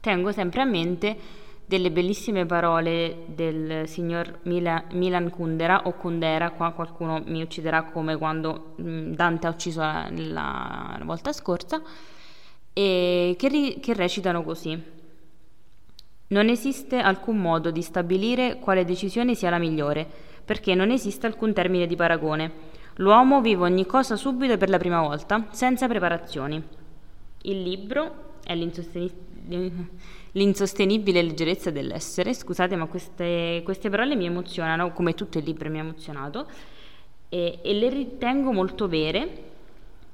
tengo 0.00 0.32
sempre 0.32 0.60
a 0.60 0.64
mente 0.64 1.16
delle 1.66 1.92
bellissime 1.92 2.46
parole 2.46 3.26
del 3.26 3.86
signor 3.86 4.40
Mila, 4.42 4.82
Milan 4.90 5.30
Kundera 5.30 5.82
o 5.84 5.92
Kundera, 5.92 6.50
qua 6.50 6.72
qualcuno 6.72 7.22
mi 7.26 7.42
ucciderà 7.42 7.84
come 7.84 8.16
quando 8.16 8.74
mm, 8.80 9.12
Dante 9.12 9.46
ha 9.46 9.50
ucciso 9.50 9.80
la, 9.80 10.10
la, 10.10 10.96
la 10.98 11.04
volta 11.04 11.32
scorsa, 11.32 11.80
che, 12.72 13.36
ri, 13.38 13.78
che 13.80 13.94
recitano 13.94 14.42
così. 14.42 14.98
Non 16.28 16.48
esiste 16.48 16.98
alcun 16.98 17.38
modo 17.38 17.70
di 17.70 17.82
stabilire 17.82 18.58
quale 18.58 18.84
decisione 18.84 19.34
sia 19.34 19.50
la 19.50 19.58
migliore, 19.58 20.08
perché 20.44 20.74
non 20.74 20.90
esiste 20.90 21.26
alcun 21.26 21.52
termine 21.52 21.86
di 21.86 21.96
paragone. 21.96 22.69
L'uomo 22.96 23.40
vive 23.40 23.62
ogni 23.62 23.86
cosa 23.86 24.16
subito 24.16 24.52
e 24.52 24.56
per 24.56 24.68
la 24.68 24.78
prima 24.78 25.00
volta, 25.00 25.46
senza 25.50 25.88
preparazioni. 25.88 26.62
Il 27.42 27.62
libro 27.62 28.38
è 28.44 28.54
l'insostenibile 28.54 29.28
l'insostenibile 30.32 31.22
leggerezza 31.22 31.70
dell'essere. 31.70 32.34
Scusate, 32.34 32.76
ma 32.76 32.86
queste, 32.86 33.62
queste 33.64 33.88
parole 33.88 34.14
mi 34.16 34.26
emozionano, 34.26 34.92
come 34.92 35.14
tutto 35.14 35.38
il 35.38 35.44
libro 35.44 35.70
mi 35.70 35.78
ha 35.78 35.82
emozionato, 35.82 36.46
e, 37.28 37.58
e 37.62 37.72
le 37.74 37.88
ritengo 37.88 38.52
molto 38.52 38.88
vere. 38.88 39.48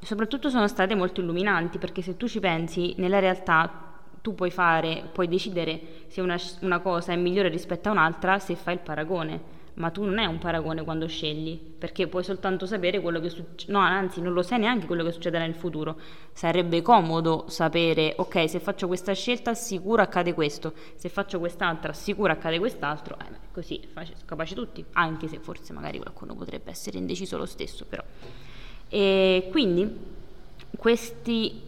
Soprattutto 0.01 0.51
sono 0.51 0.69
state 0.69 0.95
molto 0.95 1.21
illuminanti 1.21 1.79
perché 1.79 2.03
se 2.03 2.17
tu 2.17 2.29
ci 2.29 2.39
pensi, 2.39 2.95
nella 2.99 3.19
realtà 3.19 3.85
tu 4.21 4.35
puoi 4.35 4.51
fare, 4.51 5.09
puoi 5.13 5.29
decidere 5.29 5.81
se 6.09 6.21
una, 6.21 6.37
una 6.61 6.81
cosa 6.81 7.13
è 7.13 7.17
migliore 7.17 7.49
rispetto 7.49 7.89
a 7.89 7.93
un'altra 7.93 8.39
se 8.39 8.55
fai 8.57 8.75
il 8.75 8.81
paragone 8.81 9.55
ma 9.77 9.91
tu 9.91 10.05
non 10.05 10.19
è 10.19 10.25
un 10.25 10.39
paragone 10.39 10.83
quando 10.85 11.07
scegli, 11.07 11.59
perché 11.59 12.07
puoi 12.07 12.25
soltanto 12.25 12.65
sapere 12.65 13.01
quello 13.01 13.21
che 13.21 13.29
succede, 13.29 13.73
no, 13.73 13.79
anzi, 13.79 14.23
non 14.23 14.33
lo 14.33 14.43
sai 14.43 14.61
neanche 14.61 14.87
quello 14.87 15.05
che 15.05 15.13
succederà 15.13 15.45
nel 15.45 15.55
futuro. 15.55 15.99
Sarebbe 16.33 16.81
comodo 16.81 17.45
sapere, 17.49 18.15
ok, 18.17 18.49
se 18.49 18.59
faccio 18.59 18.87
questa 18.87 19.13
scelta 19.13 19.53
sicuro 19.53 20.01
accade 20.01 20.33
questo, 20.33 20.73
se 20.95 21.11
faccio 21.11 21.39
quest'altra 21.39 21.93
sicuro 21.93 22.33
accade 22.33 22.59
quest'altro, 22.59 23.19
eh, 23.19 23.25
così 23.53 23.81
sono 23.93 24.07
capaci 24.25 24.55
tutti, 24.55 24.83
anche 24.93 25.29
se 25.29 25.39
forse 25.41 25.75
magari 25.75 25.99
qualcuno 25.99 26.35
potrebbe 26.35 26.71
essere 26.71 26.97
indeciso 26.97 27.37
lo 27.37 27.47
stesso, 27.47 27.85
però. 27.85 28.03
E 28.89 29.49
quindi 29.51 29.95
questi, 30.79 31.61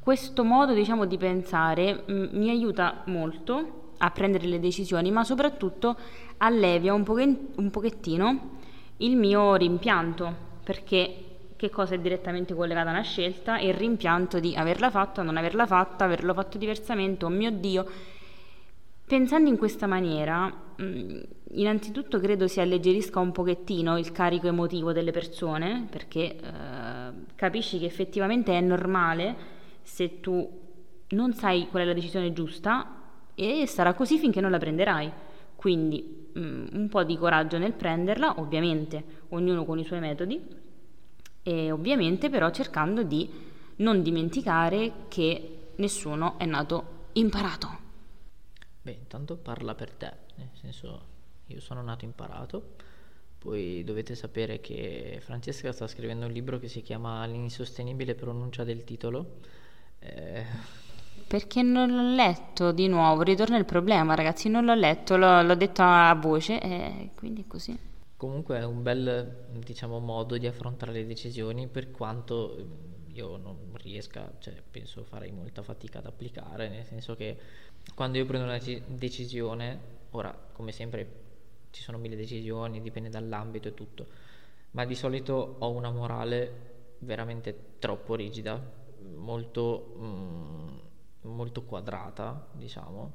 questo 0.00 0.44
modo, 0.44 0.74
diciamo, 0.74 1.06
di 1.06 1.16
pensare 1.16 2.02
m- 2.04 2.12
mm, 2.12 2.26
mi 2.32 2.50
aiuta 2.50 3.02
molto 3.06 3.84
a 3.98 4.10
prendere 4.10 4.46
le 4.46 4.60
decisioni, 4.60 5.10
ma 5.10 5.24
soprattutto 5.24 5.96
allevia 6.38 6.92
un, 6.94 7.02
poche, 7.02 7.36
un 7.56 7.70
pochettino 7.70 8.50
il 8.98 9.16
mio 9.16 9.54
rimpianto, 9.54 10.34
perché 10.64 11.24
che 11.56 11.70
cosa 11.70 11.94
è 11.94 11.98
direttamente 11.98 12.54
collegata 12.54 12.90
a 12.90 12.92
una 12.92 13.02
scelta? 13.02 13.58
Il 13.58 13.74
rimpianto 13.74 14.40
di 14.40 14.54
averla 14.54 14.90
fatta, 14.90 15.22
non 15.22 15.36
averla 15.36 15.66
fatta, 15.66 16.04
averlo 16.04 16.34
fatto 16.34 16.58
diversamente, 16.58 17.24
oh 17.24 17.30
mio 17.30 17.50
Dio. 17.50 17.86
Pensando 19.06 19.48
in 19.48 19.56
questa 19.56 19.86
maniera, 19.86 20.52
mm, 20.82 21.20
innanzitutto 21.52 22.18
credo 22.20 22.46
si 22.48 22.60
alleggerisca 22.60 23.20
un 23.20 23.32
pochettino 23.32 23.96
il 23.98 24.12
carico 24.12 24.48
emotivo 24.48 24.92
delle 24.92 25.12
persone, 25.12 25.86
perché 25.88 26.36
eh, 26.36 27.12
capisci 27.34 27.78
che 27.78 27.86
effettivamente 27.86 28.52
è 28.52 28.60
normale 28.60 29.54
se 29.82 30.20
tu 30.20 30.64
non 31.08 31.32
sai 31.34 31.68
qual 31.70 31.84
è 31.84 31.86
la 31.86 31.92
decisione 31.92 32.32
giusta 32.32 32.95
e 33.36 33.66
sarà 33.66 33.94
così 33.94 34.18
finché 34.18 34.40
non 34.40 34.50
la 34.50 34.58
prenderai. 34.58 35.12
Quindi 35.54 36.30
um, 36.34 36.68
un 36.72 36.88
po' 36.88 37.04
di 37.04 37.16
coraggio 37.16 37.58
nel 37.58 37.74
prenderla, 37.74 38.40
ovviamente 38.40 39.04
ognuno 39.28 39.64
con 39.64 39.78
i 39.78 39.84
suoi 39.84 40.00
metodi 40.00 40.42
e 41.42 41.70
ovviamente 41.70 42.28
però 42.28 42.50
cercando 42.50 43.04
di 43.04 43.30
non 43.76 44.02
dimenticare 44.02 45.04
che 45.08 45.70
nessuno 45.76 46.38
è 46.38 46.44
nato 46.44 47.08
imparato. 47.12 47.84
Beh, 48.82 48.92
intanto 48.92 49.36
parla 49.36 49.74
per 49.74 49.92
te, 49.92 50.12
nel 50.36 50.50
senso 50.52 51.14
io 51.46 51.60
sono 51.60 51.82
nato 51.82 52.04
imparato, 52.04 52.74
poi 53.38 53.84
dovete 53.84 54.14
sapere 54.14 54.60
che 54.60 55.18
Francesca 55.20 55.70
sta 55.72 55.86
scrivendo 55.86 56.26
un 56.26 56.32
libro 56.32 56.58
che 56.58 56.68
si 56.68 56.80
chiama 56.80 57.24
L'insostenibile 57.26 58.14
pronuncia 58.14 58.64
del 58.64 58.82
titolo. 58.84 59.36
Eh, 59.98 60.44
perché 61.26 61.62
non 61.62 61.90
l'ho 61.90 62.14
letto 62.14 62.70
di 62.70 62.86
nuovo, 62.86 63.22
ritorna 63.22 63.56
il 63.56 63.64
problema 63.64 64.14
ragazzi, 64.14 64.48
non 64.48 64.64
l'ho 64.64 64.74
letto, 64.74 65.16
l'ho, 65.16 65.42
l'ho 65.42 65.54
detto 65.54 65.82
a 65.82 66.14
voce 66.14 66.60
e 66.60 67.10
quindi 67.14 67.42
è 67.42 67.46
così. 67.46 67.76
Comunque 68.16 68.58
è 68.58 68.64
un 68.64 68.82
bel 68.82 69.46
diciamo, 69.64 69.98
modo 69.98 70.38
di 70.38 70.46
affrontare 70.46 70.92
le 70.92 71.06
decisioni 71.06 71.66
per 71.66 71.90
quanto 71.90 72.94
io 73.12 73.36
non 73.36 73.72
riesca, 73.74 74.32
cioè 74.38 74.54
penso 74.70 75.04
farei 75.04 75.32
molta 75.32 75.62
fatica 75.62 75.98
ad 75.98 76.06
applicare, 76.06 76.68
nel 76.68 76.84
senso 76.84 77.16
che 77.16 77.36
quando 77.94 78.18
io 78.18 78.26
prendo 78.26 78.46
una 78.46 78.60
decisione, 78.86 79.80
ora 80.10 80.36
come 80.52 80.72
sempre 80.72 81.24
ci 81.70 81.82
sono 81.82 81.98
mille 81.98 82.16
decisioni, 82.16 82.80
dipende 82.80 83.08
dall'ambito 83.08 83.68
e 83.68 83.74
tutto, 83.74 84.06
ma 84.72 84.84
di 84.84 84.94
solito 84.94 85.56
ho 85.58 85.70
una 85.70 85.90
morale 85.90 86.96
veramente 87.00 87.74
troppo 87.78 88.14
rigida, 88.14 88.60
molto... 89.14 89.94
Mm, 89.98 90.84
molto 91.26 91.64
quadrata, 91.64 92.48
diciamo. 92.52 93.14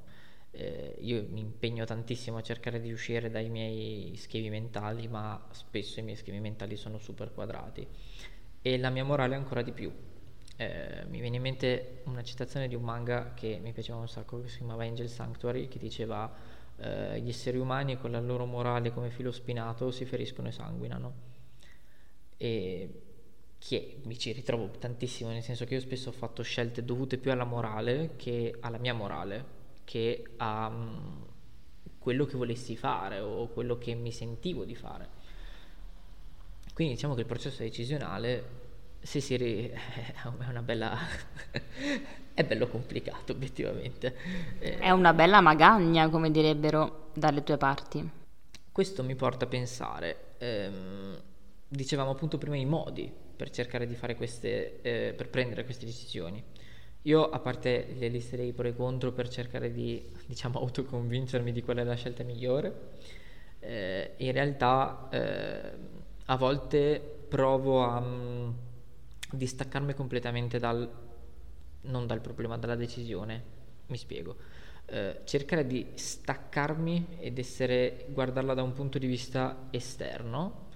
Eh, 0.52 0.97
io 1.00 1.26
mi 1.30 1.39
impegno 1.39 1.86
tantissimo 1.86 2.38
a 2.38 2.41
cercare 2.41 2.82
di 2.82 2.91
uscire 2.91 3.30
dai 3.30 3.50
miei 3.50 4.15
schemi 4.17 4.50
mentali, 4.50 5.08
ma 5.08 5.47
spesso 5.52 6.00
i 6.00 6.04
miei 6.04 6.17
schemi 6.17 6.39
mentali 6.39 6.76
sono 6.76 6.97
super 6.97 7.34
quadrati. 7.34 7.88
E 8.62 8.78
la 8.78 8.89
mia 8.89 9.04
morale 9.04 9.36
ancora 9.36 9.62
di 9.62 9.71
più. 9.71 9.91
Eh, 10.58 11.06
mi 11.08 11.21
viene 11.21 11.38
in 11.38 11.41
mente 11.41 12.02
una 12.06 12.21
citazione 12.24 12.67
di 12.67 12.76
un 12.76 12.84
manga 12.84 13.34
che 13.34 13.60
mi 13.62 13.71
piaceva 13.74 13.97
un 14.00 14.08
sacco, 14.08 14.41
che 14.41 14.50
si 14.50 14.58
chiamava 14.58 14.84
Angel 14.84 15.10
Sanctuary, 15.10 15.67
che 15.67 15.80
diceva 15.80 16.32
eh, 16.78 17.19
gli 17.21 17.30
esseri 17.30 17.58
umani 17.58 17.97
con 17.97 18.12
la 18.12 18.19
loro 18.19 18.45
morale 18.45 18.91
come 18.91 19.10
filo 19.10 19.32
spinato 19.32 19.91
si 19.91 20.06
feriscono 20.06 20.50
e 20.50 20.52
sanguinano. 20.52 21.13
E 22.38 23.11
che 23.63 23.97
mi 24.06 24.17
ci 24.17 24.32
ritrovo 24.32 24.71
tantissimo, 24.80 25.30
nel 25.30 25.43
senso 25.43 25.65
che 25.65 25.76
io 25.76 25.80
spesso 25.80 26.10
ho 26.10 26.13
fatto 26.13 26.41
scelte 26.41 26.84
dovute 26.84 27.19
più 27.19 27.32
alla 27.32 27.43
morale 27.43 28.15
che 28.15 28.58
alla 28.60 28.80
mia 28.80 28.95
morale, 28.95 29.45
che 29.84 30.24
a 30.38 30.65
um, 30.67 31.28
quello 32.00 32.26
che 32.26 32.38
volessi 32.38 32.76
fare 32.76 33.19
o 33.19 33.47
quello 33.50 33.78
che 33.78 33.93
mi 33.93 34.12
sentivo 34.12 34.65
di 34.65 34.74
fare. 34.74 35.19
Quindi 36.74 36.95
diciamo 36.95 37.13
che 37.13 37.19
il 37.21 37.28
processo 37.28 37.62
decisionale 37.62 38.60
se 39.00 39.19
si 39.19 39.38
ri... 39.38 39.69
è 39.69 40.26
una 40.50 40.63
bella 40.63 40.97
è 42.34 42.43
bello 42.43 42.67
complicato 42.67 43.34
obiettivamente. 43.34 44.15
È 44.58 44.89
una 44.89 45.13
bella 45.13 45.39
magagna, 45.39 46.10
come 46.10 46.32
direbbero 46.32 47.12
dalle 47.13 47.43
tue 47.43 47.58
parti. 47.58 48.10
Questo 48.71 49.04
mi 49.04 49.13
porta 49.13 49.45
a 49.45 49.47
pensare 49.47 50.34
ehm, 50.39 51.21
dicevamo 51.67 52.10
appunto 52.10 52.39
prima 52.39 52.56
i 52.56 52.65
modi 52.65 53.20
per 53.41 53.49
cercare 53.49 53.88
di 53.88 53.95
fare 53.95 54.15
queste, 54.15 54.82
eh, 54.84 55.13
per 55.13 55.27
prendere 55.30 55.63
queste 55.65 55.88
decisioni. 55.88 56.43
Io, 57.04 57.27
a 57.27 57.39
parte 57.39 57.88
le 57.97 58.08
liste 58.08 58.38
dei 58.38 58.54
pro 58.54 58.67
e 58.67 58.75
contro 58.75 59.12
per 59.13 59.30
cercare 59.30 59.73
di, 59.73 60.06
diciamo, 60.27 60.60
autoconvincermi 60.60 61.51
di 61.51 61.63
qual 61.63 61.77
è 61.77 61.84
la 61.84 61.95
scelta 61.95 62.21
migliore, 62.21 62.91
eh, 63.58 64.13
in 64.17 64.32
realtà 64.32 65.08
eh, 65.10 65.71
a 66.25 66.36
volte 66.36 67.01
provo 67.27 67.84
a 67.84 67.97
um, 67.97 68.56
distaccarmi 69.32 69.95
completamente 69.95 70.60
dal, 70.60 70.88
non 71.82 72.06
dal 72.06 72.21
problema, 72.21 72.60
dalla 72.60 72.75
decisione. 72.75 73.43
Mi 73.88 73.97
spiego. 73.97 74.36
Eh, 74.86 75.21
cercare 75.23 75.65
di 75.65 75.84
staccarmi 75.95 77.17
ed 77.17 77.39
essere, 77.39 78.06
guardarla 78.10 78.54
da 78.54 78.62
un 78.62 78.73
punto 78.73 78.99
di 78.99 79.08
vista 79.08 79.65
esterno 79.71 80.69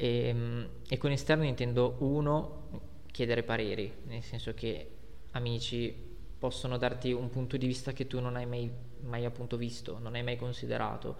e, 0.00 0.28
ehm, 0.28 0.68
e 0.88 0.96
con 0.96 1.10
esterno 1.10 1.44
intendo 1.44 1.96
uno, 1.98 2.68
chiedere 3.10 3.42
pareri, 3.42 3.92
nel 4.06 4.22
senso 4.22 4.54
che 4.54 4.88
amici 5.32 6.08
possono 6.38 6.78
darti 6.78 7.12
un 7.12 7.28
punto 7.28 7.58
di 7.58 7.66
vista 7.66 7.92
che 7.92 8.06
tu 8.06 8.18
non 8.18 8.36
hai 8.36 8.46
mai, 8.46 8.70
mai 9.02 9.26
appunto 9.26 9.58
visto, 9.58 9.98
non 9.98 10.14
hai 10.14 10.22
mai 10.22 10.36
considerato. 10.36 11.16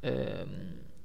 Eh, 0.00 0.44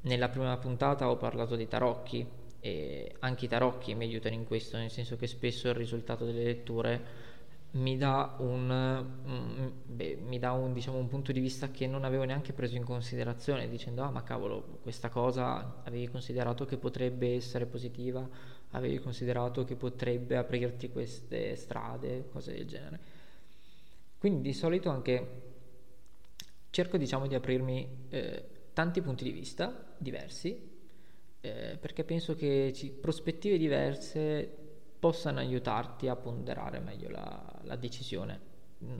nella 0.01 0.29
prima 0.29 0.57
puntata 0.57 1.11
ho 1.11 1.17
parlato 1.17 1.55
dei 1.55 1.67
tarocchi 1.67 2.27
e 2.59 3.15
anche 3.19 3.45
i 3.45 3.47
tarocchi 3.47 3.93
mi 3.93 4.05
aiutano 4.05 4.33
in 4.33 4.45
questo, 4.45 4.77
nel 4.77 4.89
senso 4.89 5.15
che 5.15 5.27
spesso 5.27 5.67
il 5.67 5.75
risultato 5.75 6.25
delle 6.25 6.43
letture 6.43 7.29
mi 7.71 7.97
dà 7.97 8.35
un, 8.39 9.71
beh, 9.85 10.17
mi 10.17 10.39
dà 10.39 10.51
un, 10.51 10.73
diciamo, 10.73 10.97
un 10.97 11.07
punto 11.07 11.31
di 11.31 11.39
vista 11.39 11.71
che 11.71 11.87
non 11.87 12.03
avevo 12.03 12.23
neanche 12.23 12.51
preso 12.51 12.75
in 12.75 12.83
considerazione, 12.83 13.69
dicendo: 13.69 14.03
Ah, 14.03 14.09
ma 14.09 14.23
cavolo, 14.23 14.79
questa 14.81 15.09
cosa 15.09 15.81
avevi 15.83 16.09
considerato 16.09 16.65
che 16.65 16.77
potrebbe 16.77 17.33
essere 17.35 17.65
positiva, 17.65 18.27
avevi 18.71 18.99
considerato 18.99 19.63
che 19.63 19.75
potrebbe 19.75 20.35
aprirti 20.35 20.89
queste 20.89 21.55
strade, 21.55 22.27
cose 22.29 22.51
del 22.53 22.65
genere. 22.65 22.99
Quindi 24.17 24.41
di 24.41 24.53
solito 24.53 24.89
anche 24.89 25.41
cerco, 26.71 26.97
diciamo, 26.97 27.27
di 27.27 27.35
aprirmi 27.35 28.07
eh, 28.09 28.45
tanti 28.73 29.01
punti 29.01 29.23
di 29.23 29.31
vista 29.31 29.93
diversi, 29.97 30.69
eh, 31.39 31.77
perché 31.79 32.03
penso 32.03 32.35
che 32.35 32.71
ci, 32.75 32.91
prospettive 32.91 33.57
diverse 33.57 34.60
possano 35.01 35.39
aiutarti 35.39 36.07
a 36.07 36.15
ponderare 36.15 36.79
meglio 36.79 37.09
la, 37.09 37.41
la 37.63 37.75
decisione. 37.75 38.49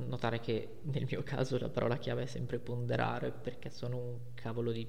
Notare 0.08 0.40
che 0.40 0.80
nel 0.84 1.06
mio 1.10 1.22
caso 1.24 1.60
la 1.60 1.70
parola 1.70 1.98
chiave 1.98 2.24
è 2.24 2.26
sempre 2.26 2.58
ponderare 2.58 3.30
perché 3.30 3.70
sono 3.70 3.98
un 3.98 4.18
cavolo 4.34 4.72
di 4.72 4.86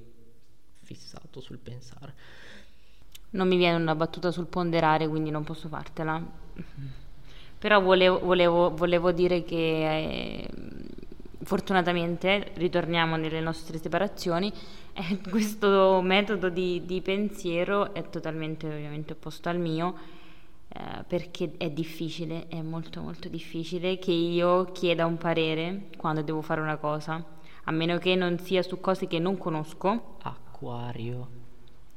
fissato 0.81 1.41
sul 1.41 1.59
pensare. 1.59 2.15
Non 3.31 3.47
mi 3.47 3.59
viene 3.59 3.77
una 3.77 3.95
battuta 3.95 4.31
sul 4.31 4.47
ponderare, 4.47 5.07
quindi 5.07 5.31
non 5.31 5.45
posso 5.45 5.69
fartela. 5.69 6.21
Però 7.59 7.81
volevo, 7.83 8.19
volevo, 8.21 8.75
volevo 8.75 9.13
dire 9.13 9.45
che 9.45 9.57
eh, 9.57 10.49
fortunatamente, 11.43 12.53
ritorniamo 12.55 13.17
nelle 13.17 13.41
nostre 13.41 13.77
separazioni, 13.77 14.51
eh, 14.95 15.19
questo 15.29 16.01
metodo 16.03 16.49
di, 16.49 16.87
di 16.87 17.03
pensiero 17.03 17.93
è 17.93 18.09
totalmente 18.09 18.67
ovviamente 18.67 19.13
opposto 19.13 19.51
al 19.51 19.59
mio 19.59 20.21
eh, 20.75 21.05
perché 21.07 21.53
è 21.59 21.71
difficile, 21.71 22.49
è 22.49 22.63
molto 22.63 23.03
molto 23.03 23.29
difficile 23.29 23.99
che 23.99 24.13
io 24.13 24.73
chieda 24.73 25.05
un 25.05 25.19
parere 25.19 25.89
quando 25.99 26.23
devo 26.23 26.41
fare 26.41 26.63
una 26.63 26.77
cosa, 26.77 27.23
a 27.65 27.71
meno 27.71 27.99
che 27.99 28.15
non 28.15 28.39
sia 28.39 28.63
su 28.63 28.81
cose 28.81 29.07
che 29.07 29.19
non 29.19 29.37
conosco. 29.37 30.17
Acquario. 30.23 31.41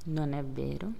Non 0.05 0.33
è 0.33 0.43
vero. 0.43 0.91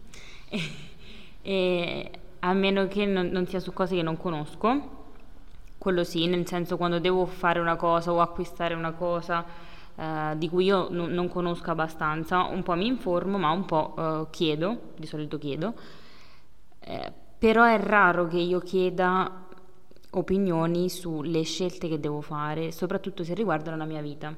e 1.42 2.12
a 2.40 2.54
meno 2.54 2.88
che 2.88 3.06
non, 3.06 3.28
non 3.28 3.46
sia 3.46 3.60
su 3.60 3.74
cose 3.74 3.96
che 3.96 4.02
non 4.02 4.16
conosco. 4.16 4.94
Quello 5.78 6.06
sì, 6.06 6.28
nel 6.28 6.48
senso 6.48 6.78
quando 6.78 7.00
devo 7.00 7.26
fare 7.26 7.60
una 7.60 7.76
cosa 7.76 8.14
o 8.14 8.22
acquistare 8.22 8.74
una 8.74 8.94
cosa 8.94 9.46
eh, 9.96 10.34
di 10.38 10.48
cui 10.48 10.64
io 10.66 10.88
n- 10.90 11.12
non 11.14 11.28
conosco 11.28 11.72
abbastanza, 11.72 12.44
un 12.44 12.64
po' 12.64 12.76
mi 12.76 12.88
informo, 12.88 13.38
ma 13.38 13.52
un 13.52 13.66
po' 13.66 13.96
eh, 13.98 14.28
chiedo, 14.30 14.94
di 14.96 15.06
solito 15.06 15.38
chiedo. 15.38 15.74
Eh, 16.80 17.24
però 17.46 17.64
è 17.64 17.80
raro 17.80 18.26
che 18.26 18.40
io 18.40 18.58
chieda 18.58 19.46
opinioni 20.14 20.90
sulle 20.90 21.44
scelte 21.44 21.88
che 21.88 22.00
devo 22.00 22.20
fare, 22.20 22.72
soprattutto 22.72 23.24
se 23.24 23.36
riguardano 23.36 23.78
la 23.78 23.86
mia 23.86 24.02
vita. 24.02 24.36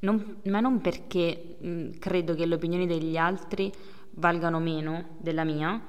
Non, 0.00 0.38
ma 0.46 0.58
non 0.58 0.80
perché 0.80 1.58
mh, 1.60 1.90
credo 2.00 2.34
che 2.34 2.44
le 2.44 2.56
opinioni 2.56 2.88
degli 2.88 3.16
altri 3.16 3.72
valgano 4.14 4.58
meno 4.58 5.10
della 5.18 5.44
mia, 5.44 5.80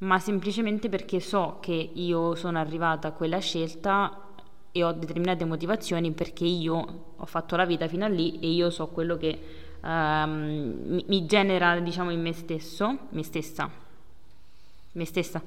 ma 0.00 0.18
semplicemente 0.18 0.90
perché 0.90 1.18
so 1.18 1.56
che 1.62 1.92
io 1.94 2.34
sono 2.34 2.58
arrivata 2.58 3.08
a 3.08 3.12
quella 3.12 3.38
scelta 3.38 4.32
e 4.72 4.84
ho 4.84 4.92
determinate 4.92 5.46
motivazioni 5.46 6.12
perché 6.12 6.44
io 6.44 7.14
ho 7.16 7.24
fatto 7.24 7.56
la 7.56 7.64
vita 7.64 7.88
fino 7.88 8.04
a 8.04 8.08
lì 8.08 8.38
e 8.40 8.50
io 8.50 8.68
so 8.68 8.88
quello 8.88 9.16
che 9.16 9.40
um, 9.82 10.74
mi, 10.84 11.04
mi, 11.08 11.24
genera, 11.24 11.80
diciamo, 11.80 12.10
in 12.10 12.20
me 12.20 12.34
stesso, 12.34 12.98
me 13.08 13.22
stessa, 13.22 13.79
me 14.92 15.04
stessa. 15.04 15.42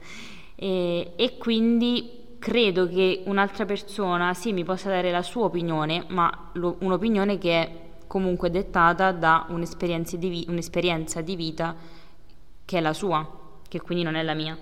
E, 0.55 1.13
e 1.15 1.37
quindi 1.37 2.37
credo 2.39 2.87
che 2.87 3.23
un'altra 3.25 3.65
persona 3.65 4.33
sì 4.33 4.53
mi 4.53 4.63
possa 4.63 4.89
dare 4.89 5.11
la 5.11 5.21
sua 5.21 5.45
opinione, 5.45 6.05
ma 6.09 6.49
lo, 6.53 6.77
un'opinione 6.79 7.37
che 7.37 7.61
è 7.61 7.81
comunque 8.07 8.49
dettata 8.51 9.11
da 9.11 9.45
un'esperienza 9.49 10.17
di, 10.17 10.29
vi- 10.29 10.45
un'esperienza 10.49 11.21
di 11.21 11.35
vita 11.35 11.75
che 12.65 12.77
è 12.77 12.81
la 12.81 12.93
sua 12.93 13.41
che 13.73 13.81
quindi 13.81 14.03
non 14.03 14.13
è 14.13 14.21
la 14.21 14.35
mia. 14.35 14.55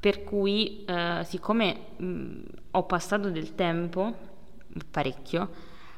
Per 0.00 0.24
cui, 0.24 0.82
eh, 0.86 1.20
siccome 1.24 1.76
mh, 1.96 2.40
ho 2.70 2.84
passato 2.84 3.28
del 3.28 3.54
tempo, 3.54 4.14
parecchio, 4.90 5.50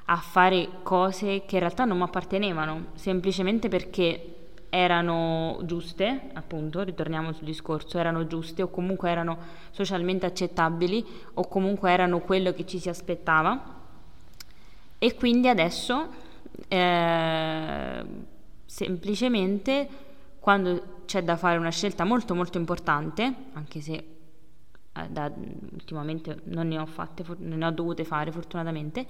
a 0.06 0.16
fare 0.16 0.68
cose 0.82 1.44
che 1.46 1.54
in 1.54 1.60
realtà 1.60 1.84
non 1.84 1.98
mi 1.98 2.02
appartenevano, 2.02 2.86
semplicemente 2.94 3.68
perché 3.68 4.31
erano 4.74 5.58
giuste, 5.64 6.30
appunto, 6.32 6.80
ritorniamo 6.82 7.34
sul 7.34 7.44
discorso, 7.44 7.98
erano 7.98 8.26
giuste 8.26 8.62
o 8.62 8.68
comunque 8.68 9.10
erano 9.10 9.36
socialmente 9.70 10.24
accettabili 10.24 11.04
o 11.34 11.46
comunque 11.46 11.90
erano 11.90 12.20
quello 12.20 12.54
che 12.54 12.64
ci 12.64 12.78
si 12.78 12.88
aspettava. 12.88 13.80
E 14.98 15.14
quindi 15.14 15.48
adesso 15.48 16.08
eh, 16.68 18.04
semplicemente 18.64 19.88
quando 20.40 21.00
c'è 21.04 21.22
da 21.22 21.36
fare 21.36 21.58
una 21.58 21.68
scelta 21.68 22.04
molto 22.04 22.34
molto 22.34 22.56
importante, 22.56 23.34
anche 23.52 23.82
se 23.82 23.92
eh, 23.92 25.08
da, 25.10 25.30
ultimamente 25.72 26.40
non 26.44 26.68
ne 26.68 26.78
ho 26.78 26.86
fatte, 26.86 27.22
non 27.40 27.58
ne 27.58 27.66
ho 27.66 27.70
dovute 27.72 28.04
fare 28.04 28.32
fortunatamente, 28.32 29.06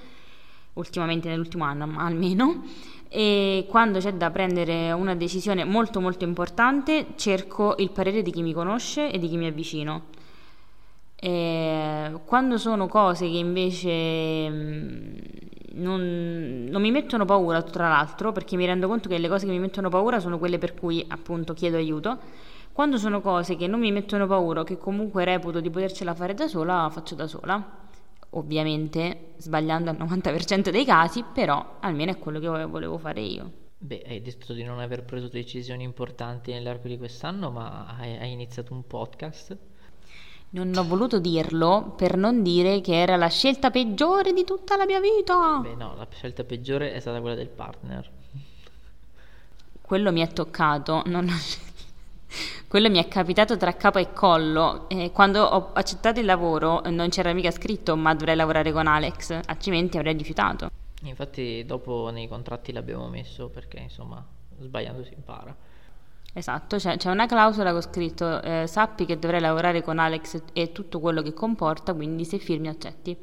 ultimamente 0.74 1.28
nell'ultimo 1.28 1.64
anno 1.64 1.92
almeno, 1.96 2.62
e 3.08 3.66
quando 3.68 3.98
c'è 3.98 4.14
da 4.14 4.30
prendere 4.30 4.90
una 4.92 5.14
decisione 5.14 5.64
molto 5.64 6.00
molto 6.00 6.24
importante 6.24 7.08
cerco 7.16 7.74
il 7.78 7.90
parere 7.90 8.22
di 8.22 8.30
chi 8.30 8.42
mi 8.42 8.54
conosce 8.54 9.12
e 9.12 9.18
di 9.18 9.28
chi 9.28 9.36
mi 9.36 9.46
avvicino. 9.46 10.04
E 11.16 12.10
quando 12.24 12.56
sono 12.58 12.88
cose 12.88 13.28
che 13.30 13.36
invece 13.36 14.50
mm, 14.50 15.16
non, 15.74 16.66
non, 16.68 16.80
mi 16.80 16.90
mettono 16.90 17.24
paura, 17.24 17.62
tra 17.62 17.88
l'altro, 17.88 18.32
perché 18.32 18.56
mi 18.56 18.66
rendo 18.66 18.88
conto 18.88 19.08
che 19.08 19.18
le 19.18 19.28
cose 19.28 19.44
che 19.46 19.52
mi 19.52 19.58
mettono 19.58 19.88
paura 19.88 20.18
sono 20.18 20.38
quelle 20.38 20.58
per 20.58 20.74
cui 20.74 21.04
appunto 21.06 21.52
chiedo 21.52 21.76
aiuto. 21.76 22.18
Quando 22.72 22.96
sono 22.96 23.20
cose 23.20 23.56
che 23.56 23.66
non 23.66 23.78
mi 23.78 23.92
mettono 23.92 24.26
paura, 24.26 24.64
che 24.64 24.78
comunque 24.78 25.24
reputo 25.24 25.60
di 25.60 25.68
potercela 25.68 26.14
fare 26.14 26.32
da 26.32 26.48
sola, 26.48 26.88
faccio 26.90 27.14
da 27.14 27.26
sola. 27.26 27.62
Ovviamente 28.34 29.34
sbagliando 29.36 29.90
al 29.90 29.96
90% 29.96 30.70
dei 30.70 30.84
casi, 30.84 31.24
però 31.32 31.76
almeno 31.80 32.12
è 32.12 32.18
quello 32.18 32.38
che 32.38 32.48
volevo 32.48 32.98
fare 32.98 33.20
io. 33.20 33.52
Beh, 33.78 34.04
hai 34.06 34.22
detto 34.22 34.52
di 34.52 34.62
non 34.62 34.78
aver 34.78 35.04
preso 35.04 35.28
decisioni 35.28 35.82
importanti 35.82 36.52
nell'arco 36.52 36.88
di 36.88 36.96
quest'anno, 36.96 37.50
ma 37.50 37.96
hai, 37.98 38.16
hai 38.16 38.32
iniziato 38.32 38.72
un 38.72 38.86
podcast 38.86 39.56
non 40.52 40.70
ho 40.76 40.84
voluto 40.84 41.18
dirlo 41.18 41.94
per 41.96 42.16
non 42.16 42.42
dire 42.42 42.80
che 42.82 43.00
era 43.00 43.16
la 43.16 43.28
scelta 43.28 43.70
peggiore 43.70 44.32
di 44.32 44.44
tutta 44.44 44.76
la 44.76 44.84
mia 44.84 45.00
vita. 45.00 45.58
Beh, 45.58 45.74
no, 45.74 45.94
la 45.96 46.06
scelta 46.10 46.44
peggiore 46.44 46.92
è 46.92 47.00
stata 47.00 47.20
quella 47.20 47.36
del 47.36 47.48
partner. 47.48 48.10
Quello 49.80 50.12
mi 50.12 50.20
è 50.20 50.30
toccato, 50.32 51.02
non... 51.06 51.26
quello 52.72 52.88
mi 52.88 52.96
è 52.96 53.06
capitato 53.06 53.58
tra 53.58 53.74
capo 53.74 53.98
e 53.98 54.14
collo. 54.14 54.88
E 54.88 55.12
quando 55.12 55.42
ho 55.42 55.72
accettato 55.74 56.20
il 56.20 56.24
lavoro 56.24 56.80
non 56.88 57.10
c'era 57.10 57.34
mica 57.34 57.50
scritto 57.50 57.96
ma 57.96 58.14
dovrei 58.14 58.34
lavorare 58.34 58.72
con 58.72 58.86
Alex, 58.86 59.40
altrimenti 59.44 59.98
avrei 59.98 60.16
rifiutato. 60.16 60.70
Infatti 61.02 61.66
dopo 61.66 62.08
nei 62.08 62.26
contratti 62.28 62.72
l'abbiamo 62.72 63.08
messo 63.08 63.50
perché 63.50 63.78
insomma 63.78 64.24
sbagliando 64.58 65.04
si 65.04 65.12
impara. 65.12 65.54
Esatto, 66.32 66.78
c'è, 66.78 66.96
c'è, 66.96 67.10
una 67.10 67.26
clausola 67.26 67.72
con 67.72 67.82
scritto 67.82 68.40
eh, 68.40 68.66
sappi 68.66 69.04
che 69.04 69.18
dovrai 69.18 69.40
lavorare 69.40 69.82
con 69.82 69.98
Alex 69.98 70.42
e 70.54 70.72
tutto 70.72 70.98
quello 70.98 71.20
che 71.20 71.34
comporta, 71.34 71.92
quindi 71.92 72.24
se 72.24 72.38
firmi 72.38 72.68
accetti. 72.68 73.14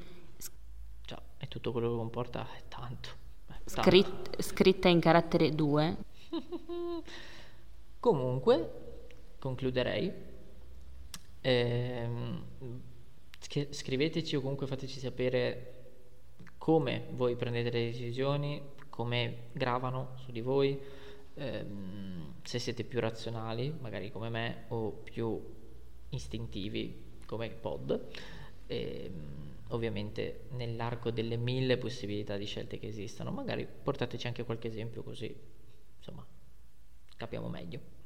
Già, 1.03 1.19
e 1.39 1.47
tutto 1.47 1.71
quello 1.71 1.89
che 1.89 1.95
comporta 1.95 2.45
è 2.55 2.61
tanto. 2.67 3.09
È 3.47 3.53
tanto. 3.63 3.81
Scritt, 3.81 4.41
scritta 4.43 4.89
in 4.89 4.99
carattere 4.99 5.55
2. 5.55 5.97
Comunque, 7.99 8.88
concluderei. 9.39 10.11
Eh, 11.41 12.09
scriveteci 13.69 14.35
o 14.35 14.41
comunque 14.41 14.67
fateci 14.67 14.99
sapere 14.99 15.75
come 16.57 17.07
voi 17.11 17.35
prendete 17.35 17.71
le 17.71 17.85
decisioni, 17.85 18.61
come 18.89 19.47
gravano 19.53 20.15
su 20.17 20.31
di 20.31 20.41
voi 20.41 20.79
ehm, 21.39 22.33
se 22.43 22.59
siete 22.59 22.83
più 22.83 22.99
razionali, 22.99 23.73
magari 23.79 24.11
come 24.11 24.29
me, 24.29 24.65
o 24.67 24.91
più 24.91 25.41
istintivi 26.09 27.17
come 27.25 27.49
pod, 27.49 28.07
ehm, 28.67 29.57
ovviamente 29.69 30.45
nell'arco 30.51 31.11
delle 31.11 31.37
mille 31.37 31.77
possibilità 31.77 32.37
di 32.37 32.45
scelte 32.45 32.79
che 32.79 32.87
esistono, 32.87 33.31
magari 33.31 33.67
portateci 33.67 34.27
anche 34.27 34.43
qualche 34.43 34.67
esempio 34.67 35.03
così, 35.03 35.33
insomma, 35.97 36.25
capiamo 37.15 37.47
meglio. 37.47 37.97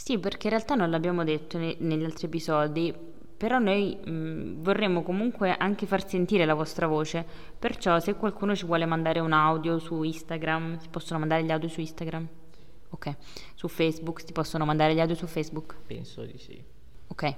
Sì, 0.00 0.16
perché 0.18 0.46
in 0.46 0.52
realtà 0.52 0.76
non 0.76 0.90
l'abbiamo 0.90 1.24
detto 1.24 1.58
ne- 1.58 1.74
negli 1.80 2.04
altri 2.04 2.28
episodi, 2.28 2.94
però 3.36 3.58
noi 3.58 3.96
mh, 3.96 4.62
vorremmo 4.62 5.02
comunque 5.02 5.56
anche 5.56 5.86
far 5.86 6.08
sentire 6.08 6.44
la 6.44 6.54
vostra 6.54 6.86
voce, 6.86 7.26
perciò 7.58 7.98
se 7.98 8.14
qualcuno 8.14 8.54
ci 8.54 8.64
vuole 8.64 8.86
mandare 8.86 9.18
un 9.18 9.32
audio 9.32 9.80
su 9.80 10.04
Instagram, 10.04 10.78
si 10.78 10.86
possono 10.88 11.18
mandare 11.18 11.42
gli 11.42 11.50
audio 11.50 11.68
su 11.68 11.80
Instagram? 11.80 12.28
Ok, 12.90 13.16
su 13.56 13.66
Facebook 13.66 14.20
si 14.24 14.32
possono 14.32 14.64
mandare 14.64 14.94
gli 14.94 15.00
audio 15.00 15.16
su 15.16 15.26
Facebook? 15.26 15.74
Penso 15.84 16.22
di 16.22 16.38
sì. 16.38 16.62
Ok, 17.08 17.34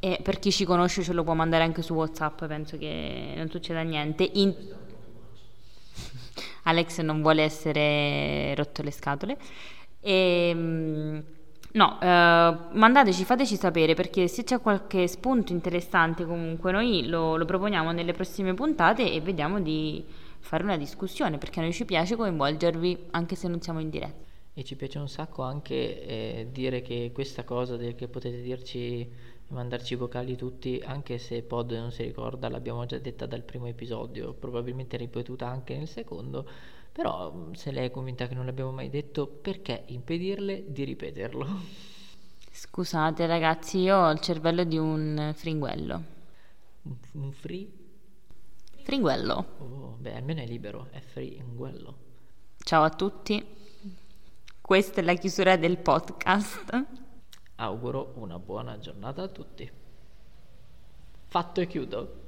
e 0.00 0.18
per 0.20 0.40
chi 0.40 0.50
ci 0.50 0.64
conosce 0.64 1.04
ce 1.04 1.12
lo 1.12 1.22
può 1.22 1.34
mandare 1.34 1.62
anche 1.62 1.80
su 1.80 1.94
WhatsApp, 1.94 2.44
penso 2.46 2.76
che 2.76 3.34
non 3.36 3.48
succeda 3.48 3.82
niente. 3.82 4.28
In... 4.32 4.52
Alex 6.64 7.00
non 7.02 7.22
vuole 7.22 7.44
essere 7.44 8.52
rotto 8.56 8.82
le 8.82 8.90
scatole. 8.90 9.38
E, 10.00 10.48
ehm, 10.50 11.24
no, 11.74 12.00
eh, 12.00 12.06
mandateci, 12.06 13.24
fateci 13.24 13.56
sapere 13.56 13.94
perché 13.94 14.26
se 14.26 14.42
c'è 14.44 14.60
qualche 14.60 15.06
spunto 15.06 15.52
interessante 15.52 16.24
comunque 16.24 16.72
noi 16.72 17.06
lo, 17.06 17.36
lo 17.36 17.44
proponiamo 17.44 17.92
nelle 17.92 18.12
prossime 18.12 18.54
puntate 18.54 19.12
e 19.12 19.20
vediamo 19.20 19.60
di 19.60 20.04
fare 20.40 20.62
una 20.62 20.76
discussione 20.76 21.38
perché 21.38 21.60
a 21.60 21.62
noi 21.62 21.72
ci 21.72 21.84
piace 21.84 22.16
coinvolgervi 22.16 23.06
anche 23.10 23.34
se 23.34 23.48
non 23.48 23.60
siamo 23.60 23.80
in 23.80 23.90
diretta. 23.90 24.32
E 24.56 24.62
ci 24.62 24.76
piace 24.76 24.98
un 24.98 25.08
sacco 25.08 25.42
anche 25.42 26.06
eh, 26.06 26.48
dire 26.52 26.80
che 26.80 27.10
questa 27.12 27.42
cosa 27.42 27.76
del 27.76 27.96
che 27.96 28.06
potete 28.08 28.40
dirci 28.40 29.32
mandarci 29.48 29.94
vocali 29.94 30.36
tutti 30.36 30.80
anche 30.84 31.18
se 31.18 31.42
Pod 31.42 31.72
non 31.72 31.90
si 31.90 32.02
ricorda 32.02 32.48
l'abbiamo 32.48 32.86
già 32.86 32.98
detta 32.98 33.26
dal 33.26 33.42
primo 33.42 33.66
episodio 33.66 34.32
probabilmente 34.32 34.96
ripetuta 34.96 35.46
anche 35.46 35.76
nel 35.76 35.88
secondo 35.88 36.48
però 36.94 37.30
mm, 37.30 37.52
se 37.52 37.70
lei 37.72 37.88
è 37.88 37.90
convinta 37.90 38.26
che 38.26 38.34
non 38.34 38.46
l'abbiamo 38.46 38.70
mai 38.70 38.88
detto 38.88 39.26
perché 39.26 39.82
impedirle 39.88 40.72
di 40.72 40.84
ripeterlo 40.84 41.46
scusate 42.50 43.26
ragazzi 43.26 43.80
io 43.80 43.98
ho 43.98 44.10
il 44.10 44.20
cervello 44.20 44.64
di 44.64 44.78
un 44.78 45.32
fringuello 45.34 46.04
un, 46.82 46.96
un 47.12 47.32
free? 47.32 47.68
fringuello 48.82 49.46
oh, 49.58 49.96
beh 49.98 50.14
almeno 50.14 50.40
è 50.40 50.46
libero 50.46 50.88
è 50.92 51.00
fringuello 51.00 51.96
ciao 52.58 52.82
a 52.82 52.90
tutti 52.90 53.64
questa 54.66 55.02
è 55.02 55.04
la 55.04 55.12
chiusura 55.12 55.58
del 55.58 55.76
podcast. 55.76 56.86
Auguro 57.56 58.14
una 58.14 58.38
buona 58.38 58.78
giornata 58.78 59.20
a 59.20 59.28
tutti. 59.28 59.70
Fatto 61.26 61.60
e 61.60 61.66
chiudo. 61.66 62.23